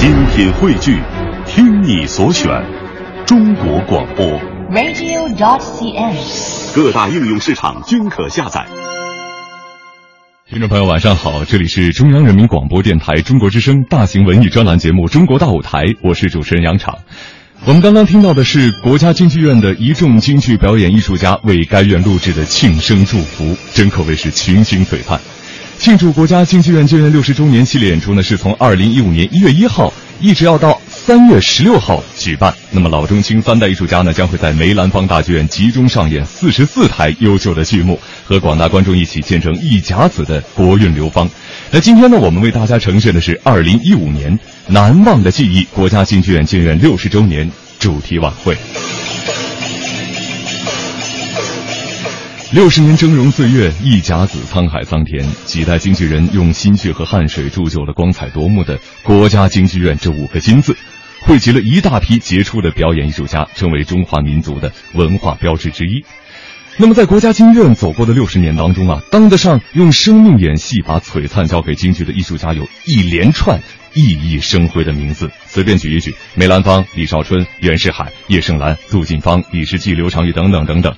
[0.00, 0.98] 精品汇聚，
[1.46, 2.48] 听你所选，
[3.26, 4.24] 中国广播。
[4.70, 6.74] radio.dot.cn，。
[6.74, 8.66] 各大应用市场均可下载。
[10.48, 16.94] 听众朋友，晚上好，这里是中央人民广播电台中国之声大型文艺专栏节目《中国大舞台》，我是主持人杨昶。
[17.66, 25.20] 我们刚刚听到的是国家京剧院的一众京剧表演艺术家为该院录制的庆生祝福，真可谓是群星璀璨。
[25.80, 29.90] 庆祝国家京剧院建院六十周年系列演出呢，是从二零一五年一月一号
[30.20, 32.54] 一直要到三月十六号举办。
[32.70, 41.26] 那么老中青三代艺术家呢，将会在梅兰芳大剧院集中上演四十四台优秀的剧目，和广大观众一起见证一甲子的国运流芳。
[41.70, 48.54] 那今天呢，我们为大家呈现的是二零一五年难忘的记忆国家京剧院建院六十周年主题晚会。
[52.52, 60.76] 六十年峥嵘岁月，一甲子沧海桑田，几代经纪人用心血和汗水铸就了光彩夺目的国家京剧院这五个金字，
[61.20, 66.04] 汇集了一大批杰出的表演艺术家，成为中华民族的文化标志之一。
[66.80, 73.60] 那么，在国家京剧院走过的六十年当中啊，当得上用生命演戏把璀璨交给京剧的艺术家有一连串
[73.92, 80.94] 熠熠生辉的名字，随便举一举：梅兰芳、李少春、袁世海、叶盛兰、杜近芳、李时济、刘长玉等等等等。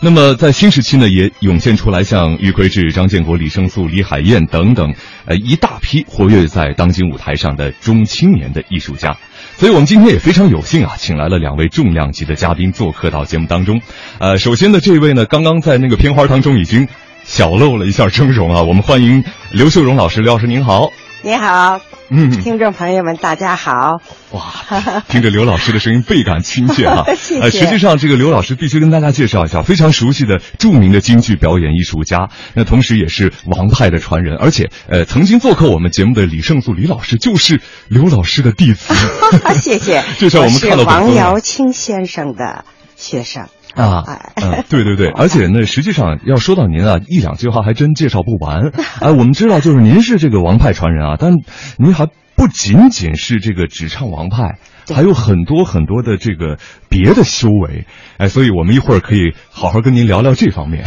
[0.00, 9.16] 那么在新时期呢，也涌现出来像余魁志、张建国、李胜素、李海燕等等，呃，一大批活跃在当今舞台上的中青年的艺术家。
[9.56, 13.80] 所以我们今天也非常有幸啊，请来了两位重量级的嘉宾做客到节目当中。
[14.18, 16.86] 呃，首先的这位呢，刚刚在那个片花当中已经
[17.24, 20.90] 小露了一下峥嵘啊，我们欢迎刘秀荣老师，刘老师您好。
[21.22, 21.80] 你好，
[22.16, 24.00] 嗯，听众朋友们，大家好。
[24.30, 38.94] 哇，听着刘老师的声音倍感亲切哈、 谢谢呃，实际上这个刘老师必须跟大家介绍一下，非常熟悉的著名的京剧表演艺术家，那同时也是王派的传人，而且呃，曾经做客我们节目的李胜素李老师就是刘老师的弟子。
[39.60, 43.48] 谢谢， 就像我们看到是王瑶卿先生的学生。
[43.74, 48.72] 啊哎，嗯，对对对， 而且呢，实际上要说到您啊，一两句话还真介绍不完。
[49.00, 51.34] 哎，我们知道，就是您是这个王派传人啊，但
[51.78, 54.58] 您还不仅仅是这个只唱王派，
[54.92, 56.58] 还有很多很多的这个
[56.88, 57.86] 别的修为。
[58.18, 60.84] 哎，所以我们一会儿可以好好跟您聊聊这方面，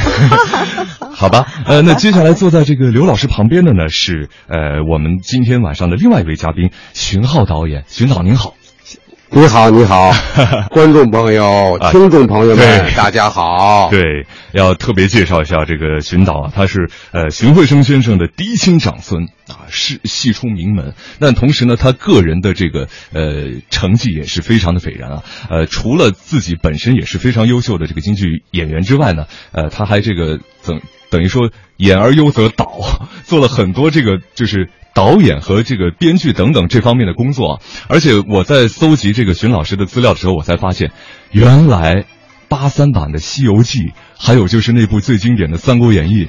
[1.13, 1.45] 好吧？
[1.65, 8.53] 呃，那接下来坐在这个刘老师旁边的呢是呃我们今天晚上的另外一位嘉宾荀浩导演，荀导您好。
[9.29, 10.11] 你好，你好，
[10.71, 13.89] 观众朋友、啊听众朋友们，大家好。
[13.91, 20.93] 对，要特别介绍一下这个荀导啊，他是呃荀慧生先生的嫡亲长孙啊，是系出名门。
[21.19, 25.23] 但同时呢，他个人的这个呃成绩也是非常的斐然啊。
[25.49, 32.71] 呃，除了自己本身也是非常优秀的这个京剧演员之外呢，呃，他还这个等等于说演而优则导，
[33.25, 34.69] 做了很多这个就是。
[34.93, 40.91] 导演和这个编剧等等这方面的工作啊，而且我在搜集这个荀老师的资料的时候，我才发现，
[41.29, 42.05] 原来
[42.49, 43.79] 八三版的《西游记》，
[44.17, 46.25] 还有就是那部最经典的《三国演义》，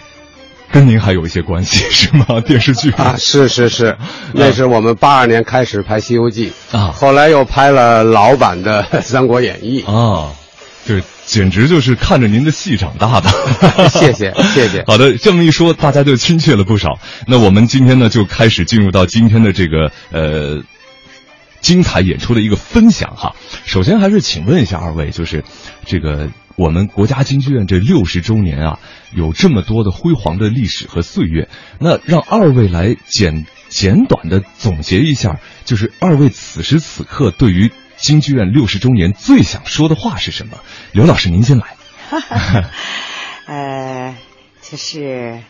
[0.71, 2.43] 跟您还有一些关系 是吗？
[2.43, 2.91] 电视剧？
[2.91, 3.97] 啊，是是是，
[4.35, 6.93] 那是我们八二年开始拍《西游记》啊。
[6.95, 10.35] 后来又拍了老版的《三国演义》啊，
[10.87, 13.29] 对，简直就是看着您的戏长大的。
[13.91, 16.99] 谢谢谢谢好的，这么一说，大家就亲切了不少。
[17.27, 20.63] 那我们今天呢，就开始进入到今天的这个呃
[21.61, 23.37] 精彩演出的一个分享哈。
[23.67, 25.45] 首先还是请问一下二位，就是
[25.85, 28.79] 这个我们国家京剧院这六十周年啊，
[29.15, 37.71] 有这么多的辉煌的历史和岁月，那让二位来简简短的总结一下，就是二位此时此刻对于
[38.01, 40.59] 京剧院六十周年最想说的话是什么？
[40.93, 41.67] 刘老师，您先来。
[43.47, 44.17] 呃，
[44.63, 45.41] 就是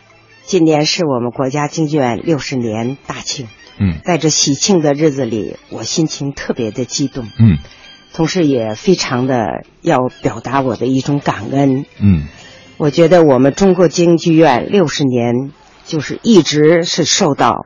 [0.43, 3.47] 今年是我们国家京剧院六十年大庆，
[3.79, 3.99] 嗯。
[4.03, 7.59] 在这喜庆的日子里，我心情特别的激动，嗯。
[8.13, 11.85] 同时也非常的要表达我的一种感恩。
[11.99, 12.27] 嗯。
[12.77, 15.51] 我觉得我们中国京剧院六十年，
[15.85, 17.65] 就是一直是受到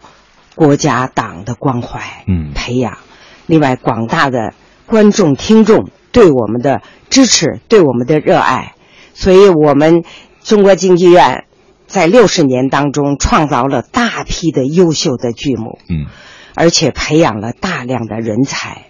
[0.56, 2.52] 国家党的关怀、嗯。
[2.54, 2.98] 培养，
[3.46, 4.54] 另外广大的
[4.86, 8.74] 观众听众对我们的支持，对我们的热爱，
[9.14, 10.04] 所以我们
[10.44, 11.46] 中国京剧院
[11.88, 16.08] 在六十年当中创造了大批的优秀的剧目，嗯。
[16.56, 18.86] 而且培养了大量的人才，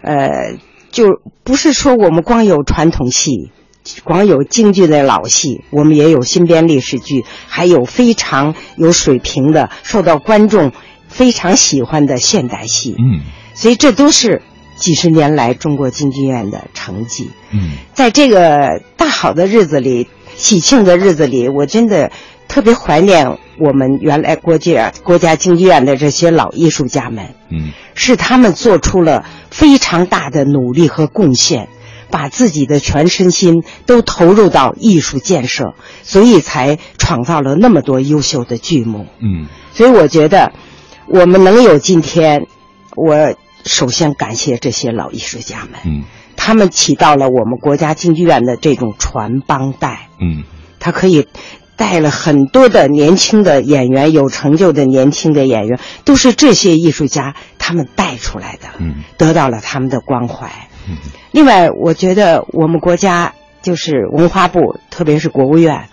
[0.00, 0.56] 呃，
[0.90, 3.50] 就不是说我们光有传统戏，
[4.04, 10.72] 光有京剧的老戏，我们也有新编历史剧，还有非常有水平的、受到观众
[11.08, 12.94] 非常喜欢的现代戏。
[12.98, 13.20] 嗯。
[13.52, 14.40] 所以这都是
[14.78, 17.30] 几十年来中国京剧院的成绩。
[17.52, 22.10] 嗯在这个大好的日子里、喜庆的日子里，我真的
[22.46, 31.68] 特别怀念我们原来国家国家京剧院的这些老艺术家们，嗯是他们做出了非常大的努力和贡献，
[32.10, 39.06] 把自己的全身心都投入到艺术建设，所以才创造了那么多优秀的剧目。
[39.20, 40.52] 嗯所以我觉得，
[41.08, 42.46] 我们能有今天，
[42.96, 43.34] 我
[43.64, 46.04] 首先感谢这些老艺术家们，嗯
[46.36, 50.08] 他们起到了我们国家京剧院的这种传帮带。
[50.20, 50.44] 嗯
[50.80, 51.26] 他可以
[51.76, 60.50] 带了很多的年轻的演员，有成就的年轻的演员，都是这些艺术家他们带出来的，嗯得到了他们的关怀。
[60.88, 60.96] 嗯
[61.32, 65.88] 另外，我觉得我们国家就是文化部，特别是国务院，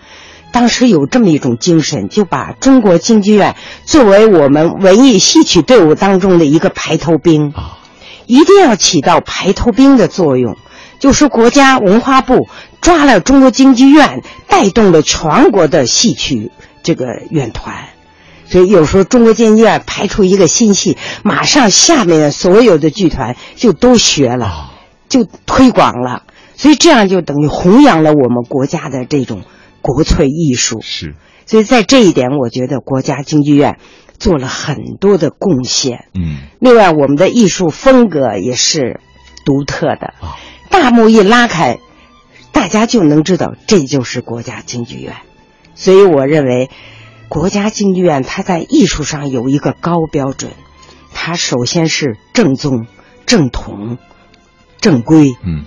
[0.56, 7.76] 当时有这么一种精神，就把中国京剧院作为我们文艺戏曲队伍当中的一个排头兵，啊
[8.24, 10.56] 一定要起到排头兵的作用。
[10.98, 12.48] 就是国家文化部
[12.80, 16.50] 抓了中国京剧院，带动了全国的戏曲
[16.82, 17.88] 这个院团。
[18.46, 24.46] 所以有时候中国京剧院排出一个新戏，马上下面的所有的剧团就都学了。
[24.46, 24.72] 啊
[25.08, 26.22] 就推广了，
[26.56, 29.42] 所以这样就等于弘扬了我们国家的这种
[29.86, 30.80] 国粹艺术。
[30.82, 31.14] 是
[31.46, 33.78] 所以在这一点，我觉得国家京剧院
[34.18, 36.06] 做了很多的贡献。
[36.12, 38.98] 嗯另外，我们的艺术风格也是
[39.44, 40.14] 独特的。
[40.20, 40.34] 啊
[40.68, 41.78] 大幕一拉开，
[42.50, 45.14] 大家就能知道这就是国家京剧院。
[45.76, 46.68] 所以，我认为
[47.28, 50.50] 国家京剧院它在艺术上有一个高标准，
[51.14, 52.86] 它首先是正宗、
[53.24, 53.98] 正统、
[54.80, 55.64] 正规、嗯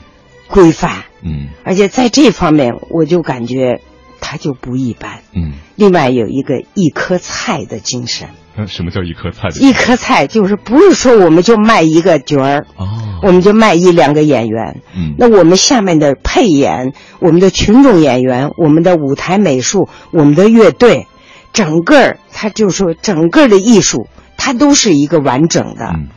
[0.49, 1.05] 规范。
[1.21, 3.81] 嗯而且在这方面，我就感觉
[4.19, 5.21] 他就不一般。
[5.33, 12.87] 嗯另外有一个一颗菜的精神，那什么叫一颗菜的一颗菜就是不是说我们就卖一个角儿，哦
[13.23, 14.81] 我们就卖一两个演员。
[14.95, 21.07] 嗯那我们下面的配演，我们的群众演员，我们的舞台美术，我们的乐队，
[21.53, 24.07] 整个儿它就说整个的艺术，
[24.37, 25.85] 它都是一个完整的。
[25.95, 26.07] 嗯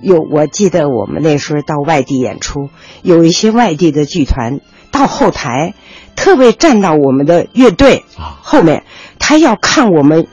[0.00, 2.70] 有，我记得我们那时候到外地演出，
[3.02, 4.58] 有一些外地的剧团
[4.92, 5.74] 到后台，
[6.14, 8.84] 特别站到我们的乐队啊后面，
[9.18, 10.28] 他要看我们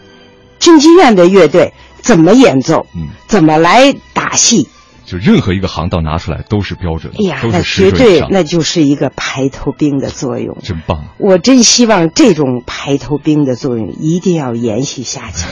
[0.59, 4.67] 军剧院的乐队怎么演奏，嗯，怎么来打戏。
[5.06, 10.56] 就任何一个行当拿出来都是标准的，哎呀，都那绝对那就是一个排头兵的作用。
[10.62, 11.05] 真棒。
[11.17, 15.47] 我真希望这种排头兵的作用一定要延续下去。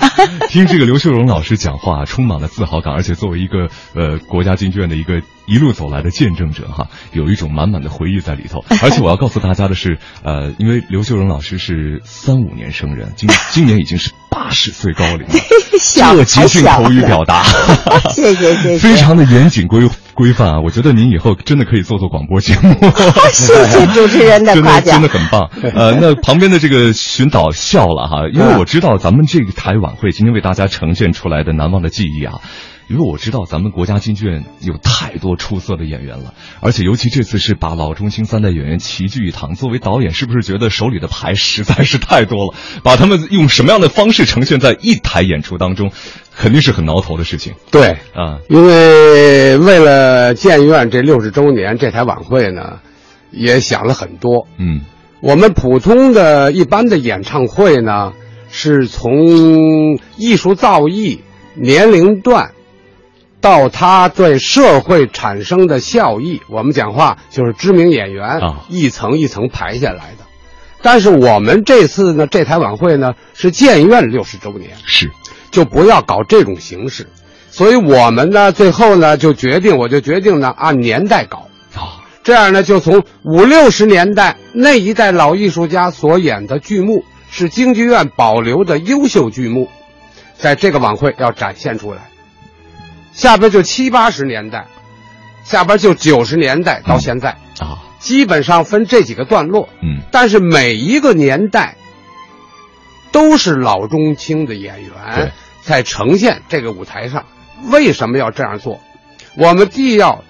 [0.50, 8.64] 听这个刘秀荣老师讲话，充满了自豪感，而且作为一个呃国家京剧院的一个一路走来的见证者哈，有一种满满的回忆在里头。
[8.82, 15.34] 而且我要告诉大家的是，呃，因为刘秀荣老师是三五年生人，今 今年已经是八十岁高龄了，
[15.80, 17.42] 小这即兴口语表达，
[18.10, 20.60] 谢谢谢谢，非常的严谨规规范啊！
[20.64, 22.74] 我觉得您以后真的可以做做广播节目。
[23.32, 25.48] 谢谢主持人的夸奖真的很棒。
[25.74, 32.40] 呃，那旁边的这个寻导笑了哈，因为我知道咱们这个台晚会今天为大家呈现出来的难忘的记忆啊。
[32.88, 39.54] 因为我知道咱们国家京剧院有太多出色的演员了，而且尤其这次是把老中青三代演员齐聚一堂。
[39.54, 42.54] 作为导演，是不是觉得手里的牌实在是太多了？
[42.82, 45.92] 把他们用什么样的方式呈现在一台演出当中，
[46.34, 48.40] 肯定是很挠头的事情对，啊。
[48.48, 52.80] 因为为了建院这六十周年这台晚会呢，
[53.30, 54.46] 也想了很多。
[54.58, 54.80] 嗯
[55.20, 58.12] 我们普通的一般的演唱会呢，
[58.50, 61.18] 是从艺术造诣、
[61.56, 62.52] 年龄段，
[63.40, 70.24] 到他对社会产生的效益，我们讲话就是知名演员啊一层一层排下来的。
[70.82, 75.10] 但是我们这次呢，这台晚会呢是建院六十周年，是
[75.50, 77.08] 就不要搞这种形式。
[77.50, 81.48] 所以我们呢，最后呢就决定，我就决定呢按年代搞。
[81.74, 89.68] 啊，这样呢，就从五六十年代那一代老艺术家所演的剧目，是京剧院保留的优秀剧目，
[90.36, 92.08] 在这个晚会要展现出来。
[93.18, 94.68] 下边就七八十年代，
[95.42, 99.68] 下边就九十年代到现在，啊，基本上分这几个段落。
[99.82, 101.74] 嗯但是每一个年代
[103.10, 105.32] 都是老中青的演员
[105.62, 107.24] 在呈现这个舞台上。
[107.72, 108.78] 为什么要这样做？
[109.36, 110.22] 我们既要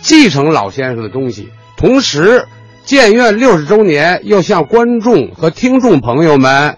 [0.00, 2.46] 继承老先生的东西，同时
[2.84, 6.76] 建院六十周年又向观众和听众朋友们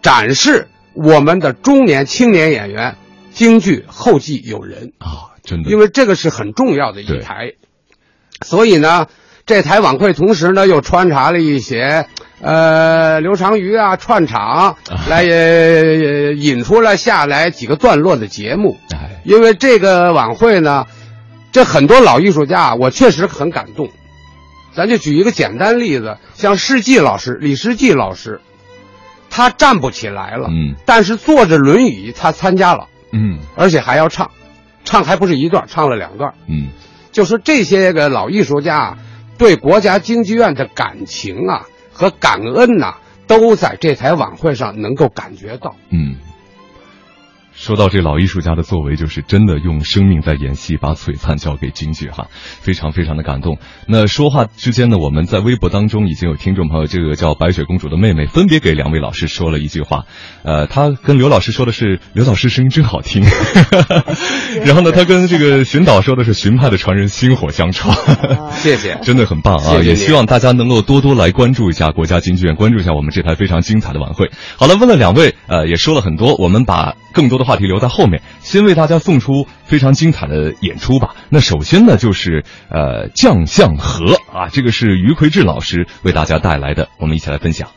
[0.00, 2.96] 展示我们的中年青年演员
[3.40, 4.92] 京剧后继有人。
[4.98, 7.52] 啊，真的，因为这个是很重要的一台，
[8.44, 9.06] 所以呢，
[9.46, 12.04] 这台晚会同时呢又穿插了一些
[12.42, 14.76] 呃刘长瑜啊串场，
[15.08, 18.76] 来呃引出了下来几个段落的节目。
[18.94, 20.84] 哎，因为这个晚会呢，
[21.50, 23.88] 这很多老艺术家啊，我确实很感动。
[24.74, 28.42] 咱就举一个简单例子，像世纪老师、李世纪老师，
[29.30, 34.30] 他站不起来了，嗯但是坐着轮椅他参加了，嗯而且还要唱，
[34.84, 36.34] 唱还不是一段，唱了两段。
[36.46, 36.68] 嗯
[37.12, 38.98] 就说这些个老艺术家啊
[39.36, 42.94] 对国家京剧院的感情啊和感恩呐、
[43.26, 45.74] 都在这台晚会上能够感觉到。
[45.90, 46.16] 嗯。
[47.52, 52.28] 说到这老艺术家的作为，就是真的用生命在演戏，把璀璨交给京剧哈，
[52.60, 53.58] 非常非常的感动。
[53.86, 60.04] 那说话之间呢，我们在微博当中已经有听众朋友，这个叫白雪公主的妹妹，分别给两位老师说了一句话。
[60.42, 63.22] 呃，她跟刘老师说的是刘老师声音真好听
[64.64, 67.96] 然后呢，她跟这个荀导说的是荀派的传人薪火相传。
[68.56, 68.98] 谢谢。
[69.02, 69.76] 真的很棒啊！
[69.76, 74.30] 谢谢也希望大家能够多多来关注一下国家京剧院，关注一下我们这台非常精彩的晚会。
[74.56, 81.14] 好了，问了两位，呃，也说了很多，我们把更多话题留在后面，先为大家送出非常精彩的演出吧。
[81.28, 87.68] 那首先呢，就是呃《将相和》啊，这个是于魁智老师为大家带来的，我们一起来分享。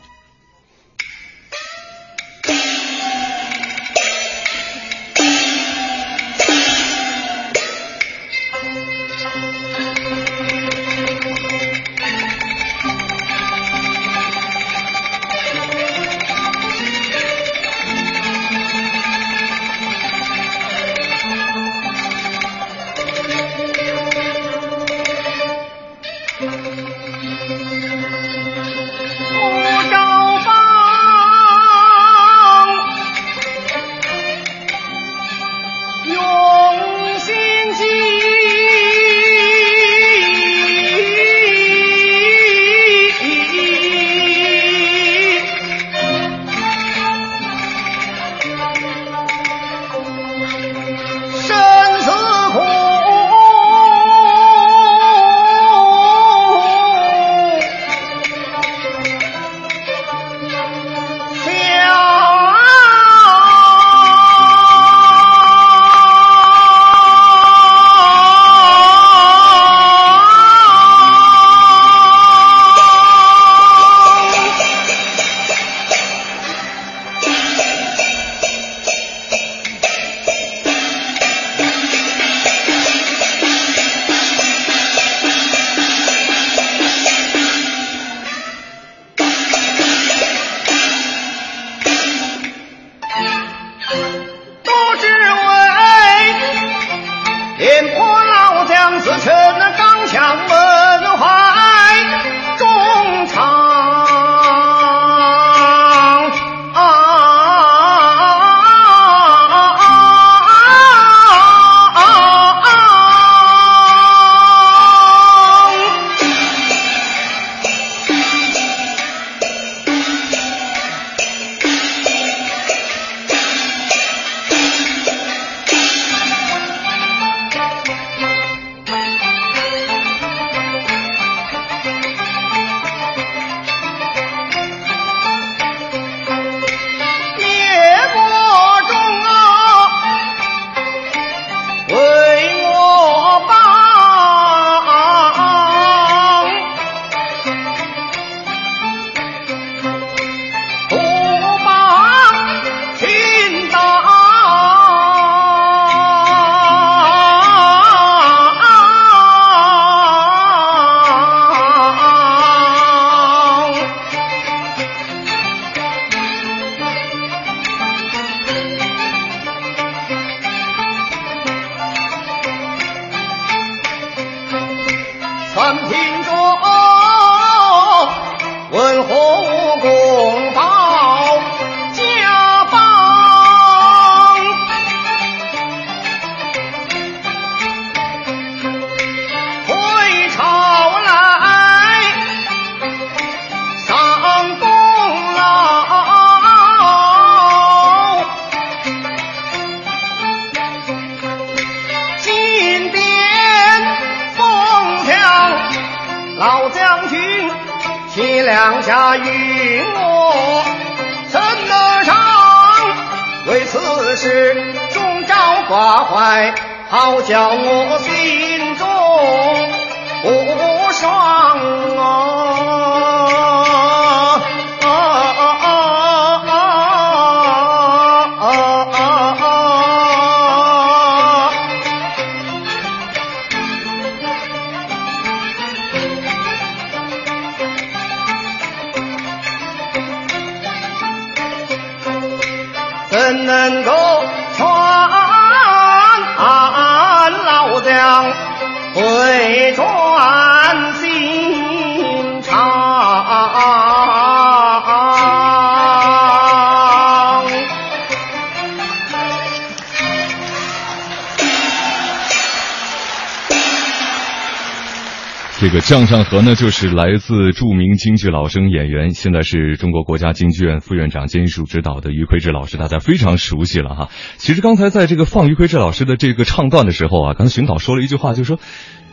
[265.74, 274.08] 个将上河呢，就是来自著名京剧老生演员，现在是中国国家京剧院副院长兼艺术指导的于魁智老师，大家非常熟悉了哈。
[274.36, 278.60] 其实刚才在这个放于魁智老师的这个唱段的时候啊，刚才寻导说了一句话，就是说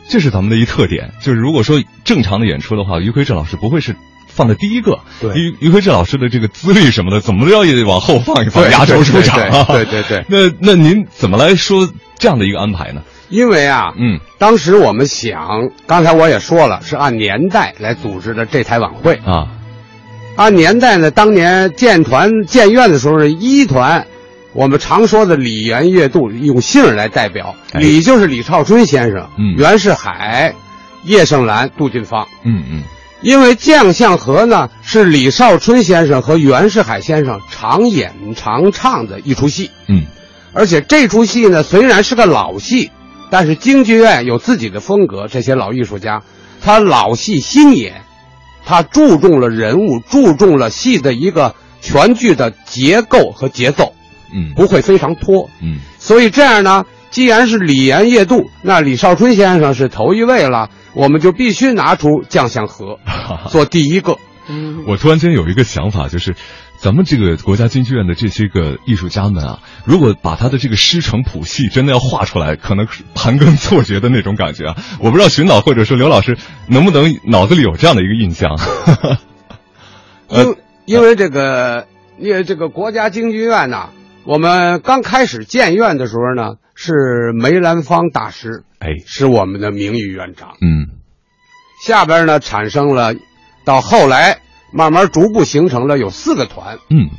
[0.08, 3.96] 这是咱们的一特点，就是如果说正常的演出的话，于魁智老师不会是。
[4.28, 9.66] 放的第一个，对于于魁智老师的这个资历什么的，怎么着也得往后放一放，压轴出场啊！
[9.68, 13.02] 对对对对那那您怎么来说这样的一个安排呢？
[13.32, 14.20] 因为啊，嗯。
[14.38, 19.16] 当时我们想，刚才我也说了，是按年代来组织的这台晚会。
[19.26, 19.48] 啊，
[20.36, 24.06] 按年代呢，当年建团建院的时候是一团，
[24.54, 27.80] 我们常说的李元乐度用姓儿来代表，哎。
[27.80, 29.56] 李就是李少春先生，嗯。
[29.58, 30.54] 袁世海、
[31.06, 32.28] 叶盛兰、杜近芳。
[32.44, 32.84] 嗯嗯。
[33.22, 40.04] 因为将相和呢是李少春先生和袁世海先生常演常唱的一出戏，嗯。
[40.54, 42.90] 而且这出戏呢虽然是个老戏，
[43.32, 46.22] 但是京剧院有自己的风格，这些老艺术家，
[46.62, 48.04] 他老戏新演，
[48.66, 53.94] 他注重了人物，注重了戏的一个全剧的结构和节奏，
[54.32, 55.50] 嗯不会非常拖。
[55.62, 63.00] 嗯所以这样呢，既然是李岩夜渡，那李少春先生是头一位了，我们就必须拿出将相和
[63.50, 64.18] 做第一个。
[64.48, 66.36] 嗯，我突然间有一个想法，就是
[66.82, 74.76] 咱们这个国家京剧院的这些个艺术家们啊，如果把他的这个师承谱系真的要画出来，可能是盘根错节的那种感觉啊！
[75.00, 76.36] 我不知道寻导或者说刘老师
[76.68, 78.58] 能不能脑子里有这样的一个印象。
[80.28, 80.56] 呃 因
[80.98, 81.86] 因为这个，
[82.18, 83.90] 因为这个国家京剧院呐，
[84.26, 90.54] 我们刚开始建院的时候呢，是梅兰芳大师哎，是我们的名誉院长。
[90.62, 90.98] 嗯
[91.86, 93.14] 下边呢产生了，
[93.66, 94.40] 到后来
[94.72, 97.10] 慢慢逐步形成了有四个团，嗯。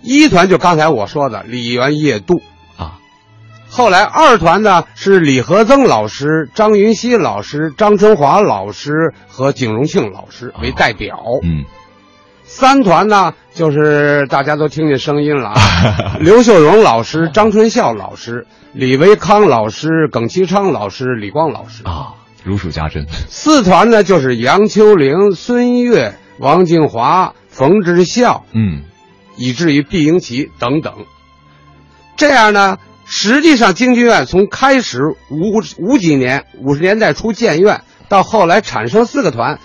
[0.00, 2.40] 一团就刚才我说的李元夜渡，
[2.76, 2.98] 啊。
[3.68, 11.18] 后来二团呢是李和曾老师、张云熙老师、张春华老师和景荣庆老师为代表。
[11.42, 11.64] 嗯。
[12.44, 21.84] 三团呢就是大家都听见声音了啊， 刘秀荣老师、张春孝老师、李维康老师、耿其昌老师、李光老师。
[21.84, 23.06] 啊，如数家珍。
[23.28, 28.82] 四团呢就是杨秋玲、孙越、王静华、冯志孝，嗯
[29.36, 30.94] 以至于毕英奇等等。
[32.16, 39.60] 这样呢，实际上京剧院从开始五五几年五十年代初建院，到后来产生四个团，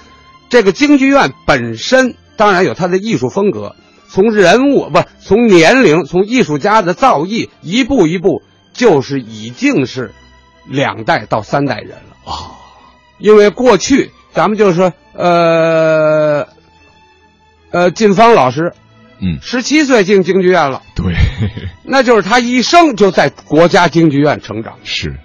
[0.49, 3.75] 这个京剧院本身当然有它的艺术风格，
[4.07, 10.11] 从人物不从年龄，从艺术家的造诣，一步一步就是已经是
[10.67, 12.51] 两代到三代人了啊。
[13.17, 16.47] 因为过去咱们就是说，呃，
[17.73, 18.71] 呃，靳芳老师
[19.19, 21.13] 嗯，十七岁进京剧院了，对，
[21.83, 24.77] 那就是他一生就在国家京剧院成长。
[24.83, 25.17] 是。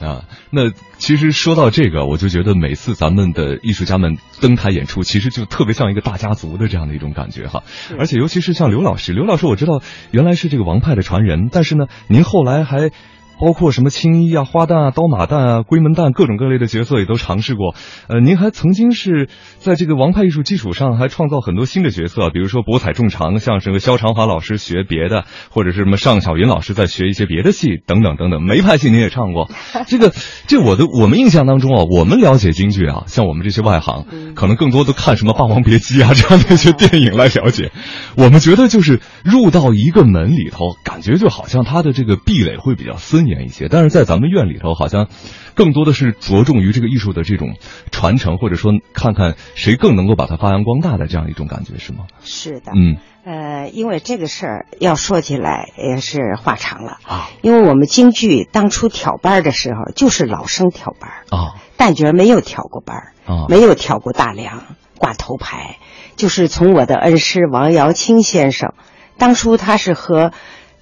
[0.00, 7.64] 啊，那其实说到这个，我就觉得每次咱们的艺术家们登台演出，其实就特别像一个大家族的这样的一种感觉哈。
[7.98, 12.92] 而且尤其是像刘老师，刘老师我知道原来是这个王派的传人，但是呢，您后来还
[13.40, 17.74] 包括什么青衣啊、花旦啊、刀马旦啊、龟门旦各种各类的角色也都尝试过。
[18.08, 28.42] 呃，您还曾经是在这个王派艺术基础上还创造很多新的角色，比如说博采众长，像这个肖长华老师学别的，或者是什么尚小云老师在学一些别的戏等等等等。
[28.44, 29.50] 梅派戏您也唱过，
[29.86, 30.12] 这个
[30.46, 37.70] 这我的我们印象当中啊，我们了解京剧啊，像我们这些外行，可能更多都看什么《霸王别姬》啊这样的一些电影来了解。
[38.16, 45.08] 我们觉得就是入到一个门里头，感觉就好像它的这个壁垒会比较森严一些，但是在咱们院里头，好像
[45.54, 47.56] 更多的是着重于这个艺术的这种
[47.92, 52.06] 传承，或者说看看谁更能够把它发扬光大的这样一种感觉，是吗？
[52.22, 52.96] 是的，嗯。
[53.24, 64.62] 呃，因为这个事儿要说起来也是话长了啊，因为我们京剧当初挑班儿的时候就是老生挑班儿，啊旦角儿没有挑过班儿，啊没有挑过大梁、
[64.96, 65.76] 挂头牌，
[66.16, 68.72] 就是从我的恩师王瑶卿先生，
[69.18, 70.32] 当初他是和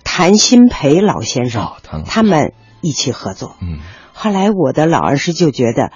[0.08, 1.72] 谭鑫培老先生、
[2.06, 3.80] 他们一起合作，嗯。
[4.12, 5.90] 后来我的老二师就觉得，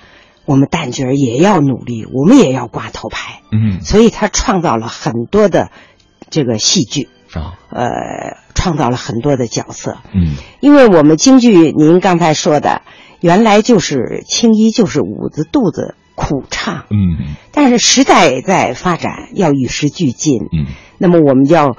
[0.45, 3.81] 我们旦角儿也要努力，我们也要挂头牌，嗯。
[3.81, 5.71] 所以他创造了很多的
[6.29, 7.55] 这个戏剧，啊。
[7.71, 9.99] 呃，创造了很多的角色。
[10.13, 10.35] 嗯。
[10.61, 12.83] 因为我们京剧，您刚才说的，
[13.21, 17.37] 原来就是青衣就是捂着肚子苦唱，嗯。
[17.53, 20.41] 但是时代在发展，要与时俱进。
[20.53, 20.67] 嗯
[21.03, 21.79] 那么我们要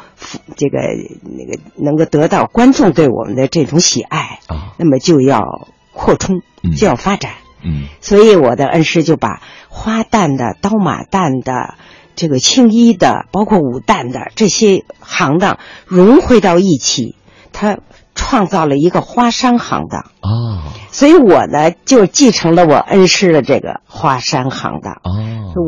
[0.58, 0.80] 这个
[1.22, 4.74] 那个能够得到观众对我们的这种喜爱，啊。
[4.78, 7.34] 那么就要扩充嗯，就要发展。
[7.64, 7.86] 嗯。
[8.02, 11.76] 所以我的恩师就把花旦的、刀马旦的、
[12.16, 17.16] 这个青衣的，包括武旦的这些行当融汇到一起，
[17.54, 17.78] 他
[18.22, 20.02] 创造了一个花山行当。
[20.22, 24.94] 啊所以我呢就继承了我恩师的这个花山行当。
[24.94, 25.10] 啊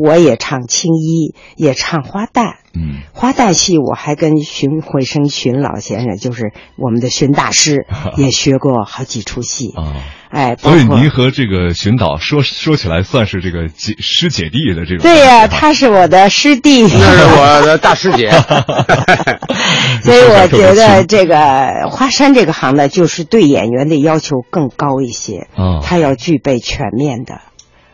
[0.02, 2.54] 我也唱青衣，也唱花旦。
[2.74, 7.86] 嗯花旦戏我还跟荀慧生荀老先生，就是我们的荀大师，
[8.16, 9.72] 也学过好几出戏。
[9.76, 9.92] 啊。
[10.34, 16.88] 哎，所以您和这个荀导说说起来算是这个姐师姐弟的这种对呀、他是我的师弟。
[16.88, 18.30] 他是我的大师姐。
[20.02, 25.46] 所以我觉得这个花山这个行呢，就是对演员的要求更高一些。
[25.54, 27.40] 啊他要具备全面的、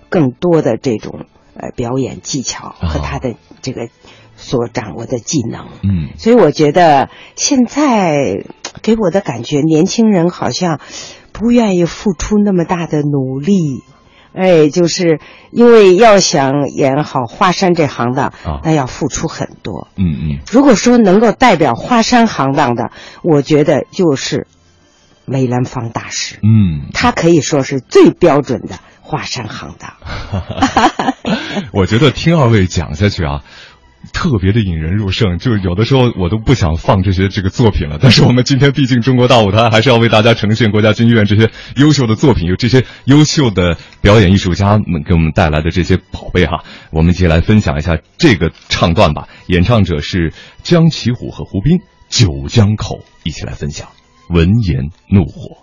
[0.08, 3.88] 更多的这种呃表演技巧和啊他的这个
[4.36, 5.66] 所掌握的技能。
[5.82, 8.44] 嗯所以我觉得现在
[8.80, 10.80] 给我的感觉，年轻人好像
[11.40, 13.82] 不愿意付出那么大的努力。
[14.32, 15.18] 哎，就是
[15.50, 19.88] 因为要想演好华山这行当，啊那要付出很多。
[19.96, 22.92] 嗯嗯如果说能够代表华山行当的，
[23.24, 24.46] 我觉得就是
[25.24, 29.94] 梅兰芳大师，嗯，他可以说是最标准的华山行当。
[31.74, 33.42] 我觉得听二位讲下去啊。
[34.12, 37.98] 特别的引人入胜，就有的时候我都不想放这些这个作品了。
[38.00, 46.64] 但是我们今天毕竟中国大舞台还是要为大家呈现国家京剧院这些优秀的作品，有这些优秀的表演艺术家们给我们带来的这些宝贝哈。
[46.90, 49.28] 我们一起来分享一下这个唱段吧。
[49.46, 50.32] 演唱者是
[50.62, 53.88] 江奇虎和胡斌，《九江口》，一起来分享。
[54.28, 55.59] 文言怒火。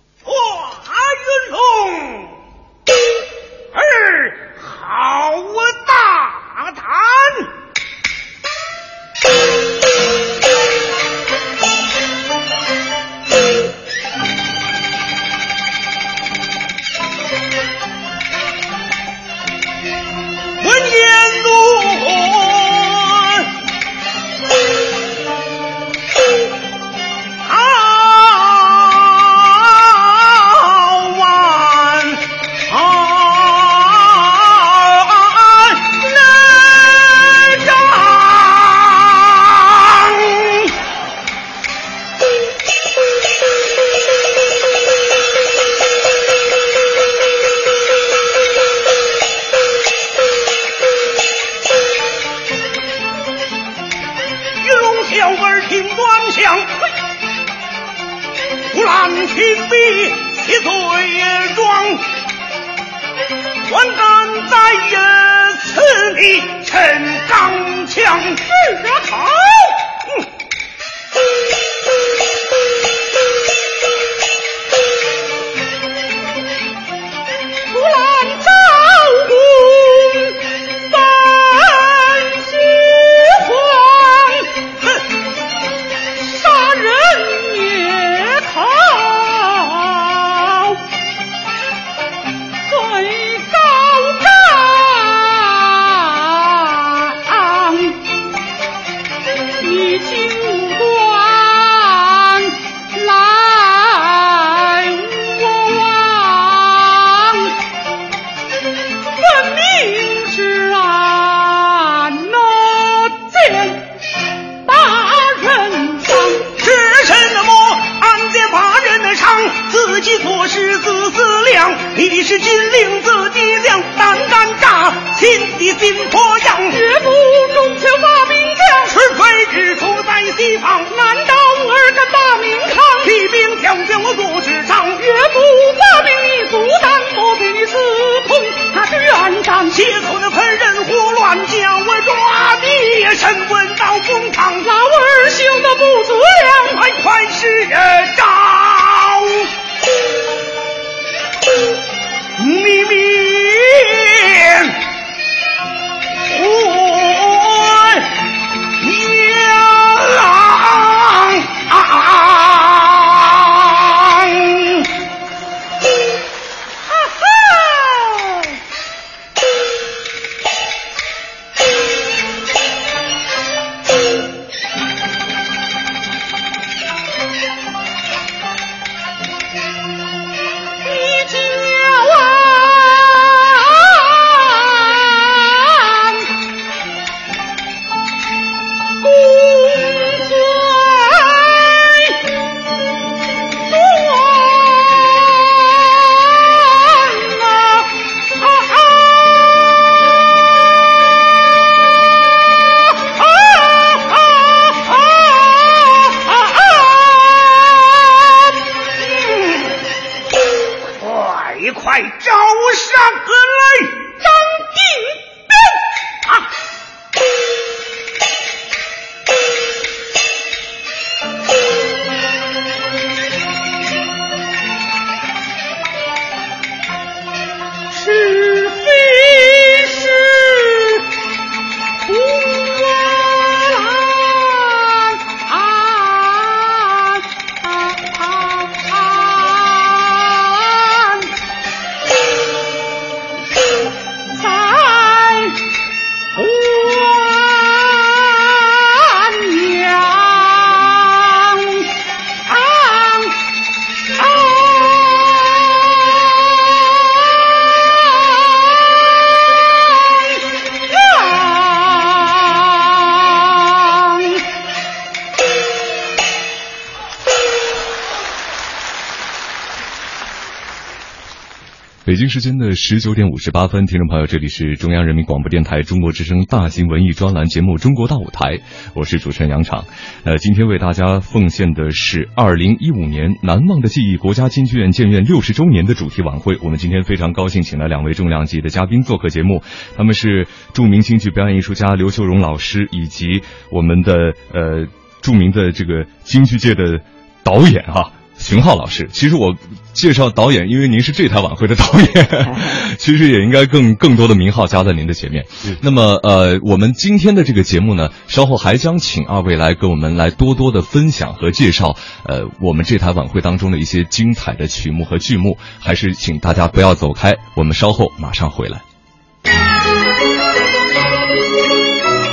[272.17, 278.57] 北京时间的十九点五十八分，听众朋友，这里是中央人民广播电台中国之声大型文艺专栏节目《中国大舞台》，
[278.95, 279.85] 我是主持人杨昶。
[280.23, 286.57] 呃，今天为大家奉献的是二零一五年难忘的记忆国家京剧院建院六十周年的主题晚会。
[286.63, 289.61] 我们今天非常高兴，请来两位重量级的嘉宾做客节目，
[289.95, 294.87] 他们是著名京剧表演艺术家刘秀荣老师，以及我们的呃
[295.21, 296.99] 著名的这个京剧界的
[297.43, 298.16] 导演啊。
[298.47, 299.55] 邢浩老师，其实我
[299.91, 302.47] 介绍导演，因为您是这台晚会的导演，
[302.97, 305.43] 其实也应该更更多的名号加在您的前面。
[305.81, 315.57] 那么，呃，我们今天的这个节目呢，稍后还将请二位来跟我们来多多的分享和介绍，呃，我们这台晚会当中的一些精彩的曲目和剧目。
[315.81, 318.79] 还是请大家不要走开，我们稍后马上回来。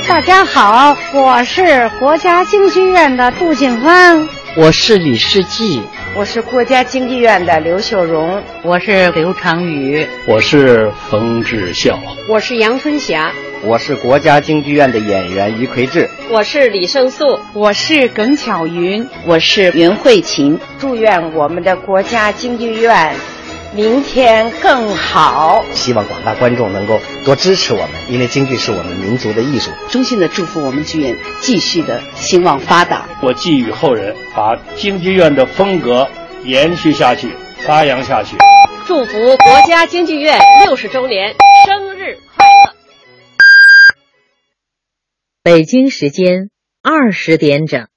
[0.07, 4.29] 大家好，我是国家京剧院的杜静芳。
[4.57, 5.83] 我是李世济，
[6.17, 11.99] 我是国家京剧院的刘秀荣，我是刘长宇，我是冯志孝，
[12.29, 13.33] 我是杨春霞，
[13.65, 20.57] 我是国家京剧院的演员于魁智，我是李胜素，我是耿巧云，我是袁慧琴。
[20.79, 23.13] 祝愿我们的国家京剧院
[23.75, 25.65] 明天更好。
[25.73, 29.73] 希望广大观众能够多支持我们，因为京剧是我们民族的艺术。
[29.91, 33.09] 衷心的祝福我们剧院继续的兴旺发达。
[33.21, 36.09] 我寄予后人，把京剧院的风格
[36.45, 38.37] 延续下去，发扬下去。
[38.87, 41.35] 祝福国家京剧院六十周年
[41.67, 42.75] 生日快乐！
[45.43, 46.51] 北京时间
[46.83, 47.89] 二十点整。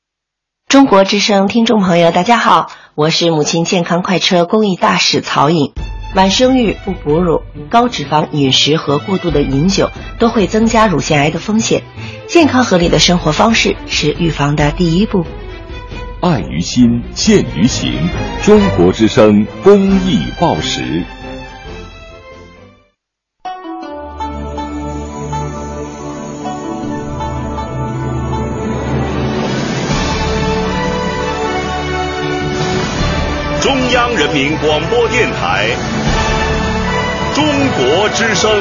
[0.68, 5.72] 中国之声听众朋友，大家好，我是母亲健康快车公益大使曹颖。
[6.14, 11.84] 晚生育、不哺乳、高脂肪饮食和过度的饮酒都会增加乳腺癌的风险。
[12.28, 15.26] 健康合理的生活方式是预防的第一步。
[16.20, 17.94] 爱于心，见于行。
[18.44, 21.06] 中国之声公益报时。
[34.40, 35.66] 民广播电台
[37.36, 38.52] 《中国之声》，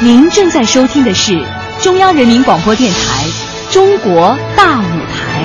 [0.00, 1.44] 您正在收听的是
[1.82, 3.26] 中央人民广播电台
[3.74, 4.82] 《中国大舞
[5.14, 5.44] 台》。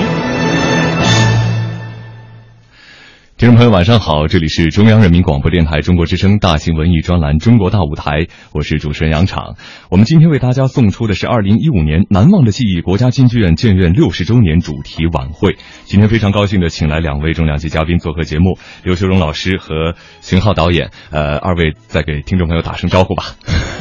[3.38, 8.22] 听众朋友，晚上好，这里是中央人民广播电台中国之声大型文艺专栏《中国大舞台》，
[8.52, 9.54] 我是主持人杨昶。
[9.92, 15.56] 我们今天为大家送出的是二零一五年难忘的记忆国家京剧院建院六十周年主题晚会。
[15.84, 20.90] 今天非常高兴的请来两位重量级嘉宾做客节目，刘秀荣老师和邢浩导演。
[21.12, 23.36] 呃，二位再给听众朋友打声招呼吧。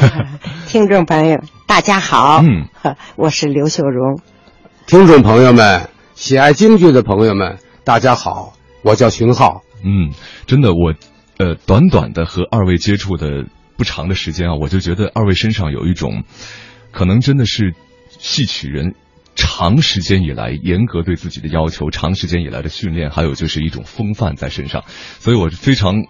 [0.70, 2.68] 听众朋友，大家好，嗯，
[3.18, 4.20] 我是刘秀荣。
[4.86, 8.54] 听众朋友们，喜爱京剧的朋友们，大家好。
[8.88, 10.14] 我叫荀浩，嗯，
[10.46, 10.94] 真的，我，
[11.38, 13.46] 呃，短短的和二位接触的
[13.76, 16.24] 不长的时间啊，我就觉得二位身上有一种，
[16.94, 17.76] 可能真的是
[18.08, 18.96] 戏曲人
[19.36, 24.86] 长时间以来严格对自己的要求，长时间以来的训练，还有就是一种风范在身上，
[25.20, 26.06] 所以我非常。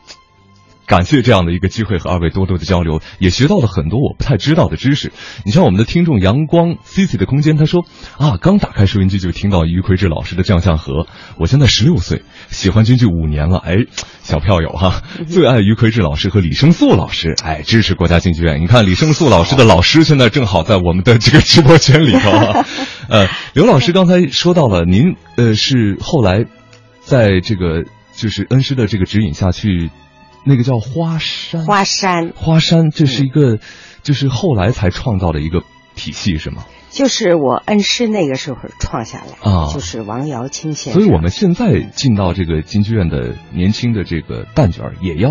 [0.87, 5.11] 感谢这样的一个机会和二位多多的交流，也学到了很多我不太知道的知识。
[5.43, 7.85] 你像我们的听众阳光 C C 的空间，他说
[8.17, 11.03] 啊，刚打开收音机就听到于魁智老师的《将相和》，
[11.37, 13.57] 我现在十六岁，喜欢京剧五年了。
[13.57, 13.75] 哎，
[14.23, 18.61] 小票友哈，最爱于魁智老师和李胜素老师，哎，支持国家京剧院。
[18.61, 22.31] 你看李胜素老师的老师现在正好在我们的这个直播间里头。
[23.11, 26.45] 呃，刘老师刚才说到了，您呃是后来
[27.01, 27.83] 在这个
[28.15, 29.91] 就是恩师的这个指引下去。
[30.47, 33.59] 那个叫花山，花山，花山，这是一个，
[34.01, 35.61] 就是后来才创造的一个
[35.95, 36.65] 体系，是吗？
[36.89, 41.01] 就是我恩师那个时候创下来啊，就是王瑶清先生。
[41.01, 45.29] 所以我们现在进到这个京剧院的年轻的这个旦角，也要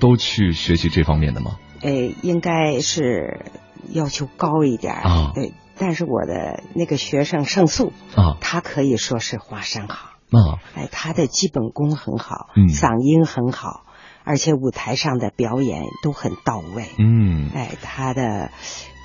[0.00, 1.56] 都去学习这方面的吗？
[1.80, 3.46] 诶，应该是
[3.90, 5.32] 要求高一点啊。
[5.34, 10.58] 对，但是我的那个学生胜素啊，他可以说是华山好啊。
[10.74, 13.84] 哎，他的基本功很好，嗯，嗓音很好，
[14.24, 16.86] 而且舞台上的表演都很到位。
[16.98, 18.50] 嗯，哎，他的。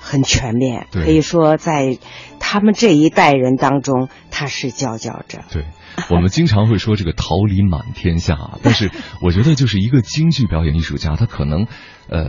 [0.00, 1.98] 很全面，可以说在
[2.38, 5.40] 他们这一代人当中，他是佼佼者。
[5.50, 5.66] 对，
[6.08, 11.66] 我们经常会说这个桃李满天下， 但是我觉得就是一个京剧表演艺术家，他可能
[12.08, 12.26] 呃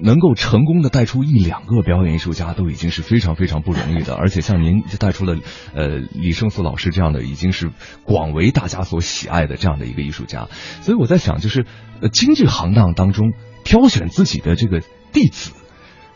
[0.00, 4.14] 能够成功的带出一两个表演艺术家，都已经是非常非常不容易的。
[4.14, 5.36] 而且像您带出了
[5.74, 7.70] 呃李胜素老师这样的，已经是
[8.04, 10.48] 广为大家所喜爱的这样的一个艺术家。
[10.82, 11.66] 所以我在想，就是
[12.00, 13.32] 呃京剧行当当中
[13.64, 14.80] 挑选自己的这个
[15.12, 15.52] 弟子。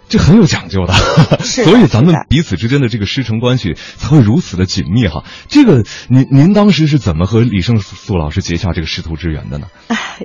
[0.06, 0.92] 这很有讲究 的，
[1.40, 5.24] 所以咱们彼此之间的这个师承关系才会如此的紧密哈。
[5.48, 9.68] 这个您您当时是怎么和李胜素老师结下这个师徒之缘的呢？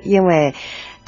[0.04, 0.54] 因为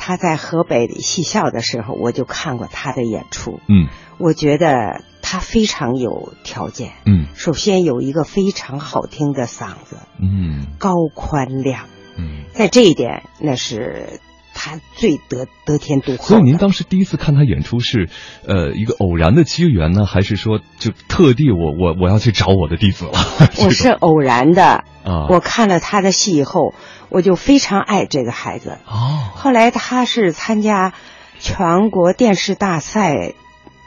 [0.04, 3.60] 他在河北戏校的时候，我就看过他的演出。
[3.68, 3.86] 嗯，
[4.18, 6.90] 我觉得他非常有条件。
[7.06, 9.98] 嗯，首先有一个非常好听的嗓子。
[10.20, 11.84] 嗯，高宽亮。
[12.16, 14.18] 嗯，在这一点那是。
[14.64, 16.24] 他最得得天独厚。
[16.24, 18.08] 所以您当时第一次看他演出是，
[18.46, 23.12] 呃，一个偶然的机缘呢，还是说就特地我我我要去找我的弟子了？
[23.58, 25.26] 我是偶然的啊！
[25.30, 26.74] 我看了他的戏以后，
[27.08, 28.78] 我就非常爱这个孩子。
[28.86, 29.32] 哦。
[29.34, 30.92] 后来他是参加
[31.40, 33.34] 全国电视大赛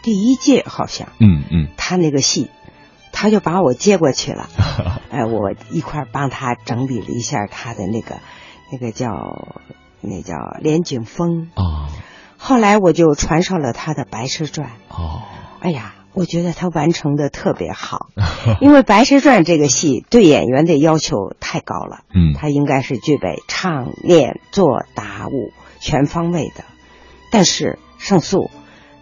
[0.04, 1.08] 第一届，好像。
[1.22, 1.68] 嗯嗯。
[1.78, 2.50] 他那个戏，
[3.14, 4.50] 他就把我接过去了。
[5.10, 8.18] 哎，我一块帮他整理了一下他的那个
[8.74, 9.64] 那个叫。
[10.02, 11.50] 那叫连景峰。
[11.56, 11.90] 啊，
[12.38, 15.22] 后来我就传授了他的《白蛇传》哦，
[15.60, 18.08] 哎呀，我觉得他完成的特别好，
[18.62, 26.64] 因为《白蛇传》这个戏对演员的要求太高了，嗯，他应该是具备唱、念、做、打、舞全方位的，
[27.32, 28.52] 但是胜诉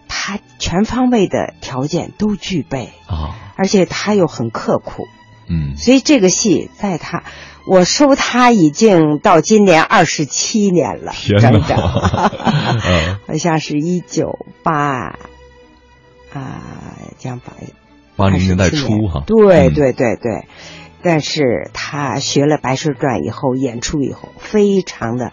[0.08, 5.06] 他全方位的条件都具备啊，而且他又很刻苦，
[5.48, 7.24] 嗯，所以这个戏在他。
[7.66, 11.76] 我收他已经到今年二十七年了，整整，
[13.26, 15.16] 好像是一九八
[16.32, 16.62] 啊，
[17.16, 17.54] 将八
[18.16, 20.46] 八零年代初哈，对对对对，
[21.02, 25.32] 但是他学了《白蛇传》以后，演出以后非常的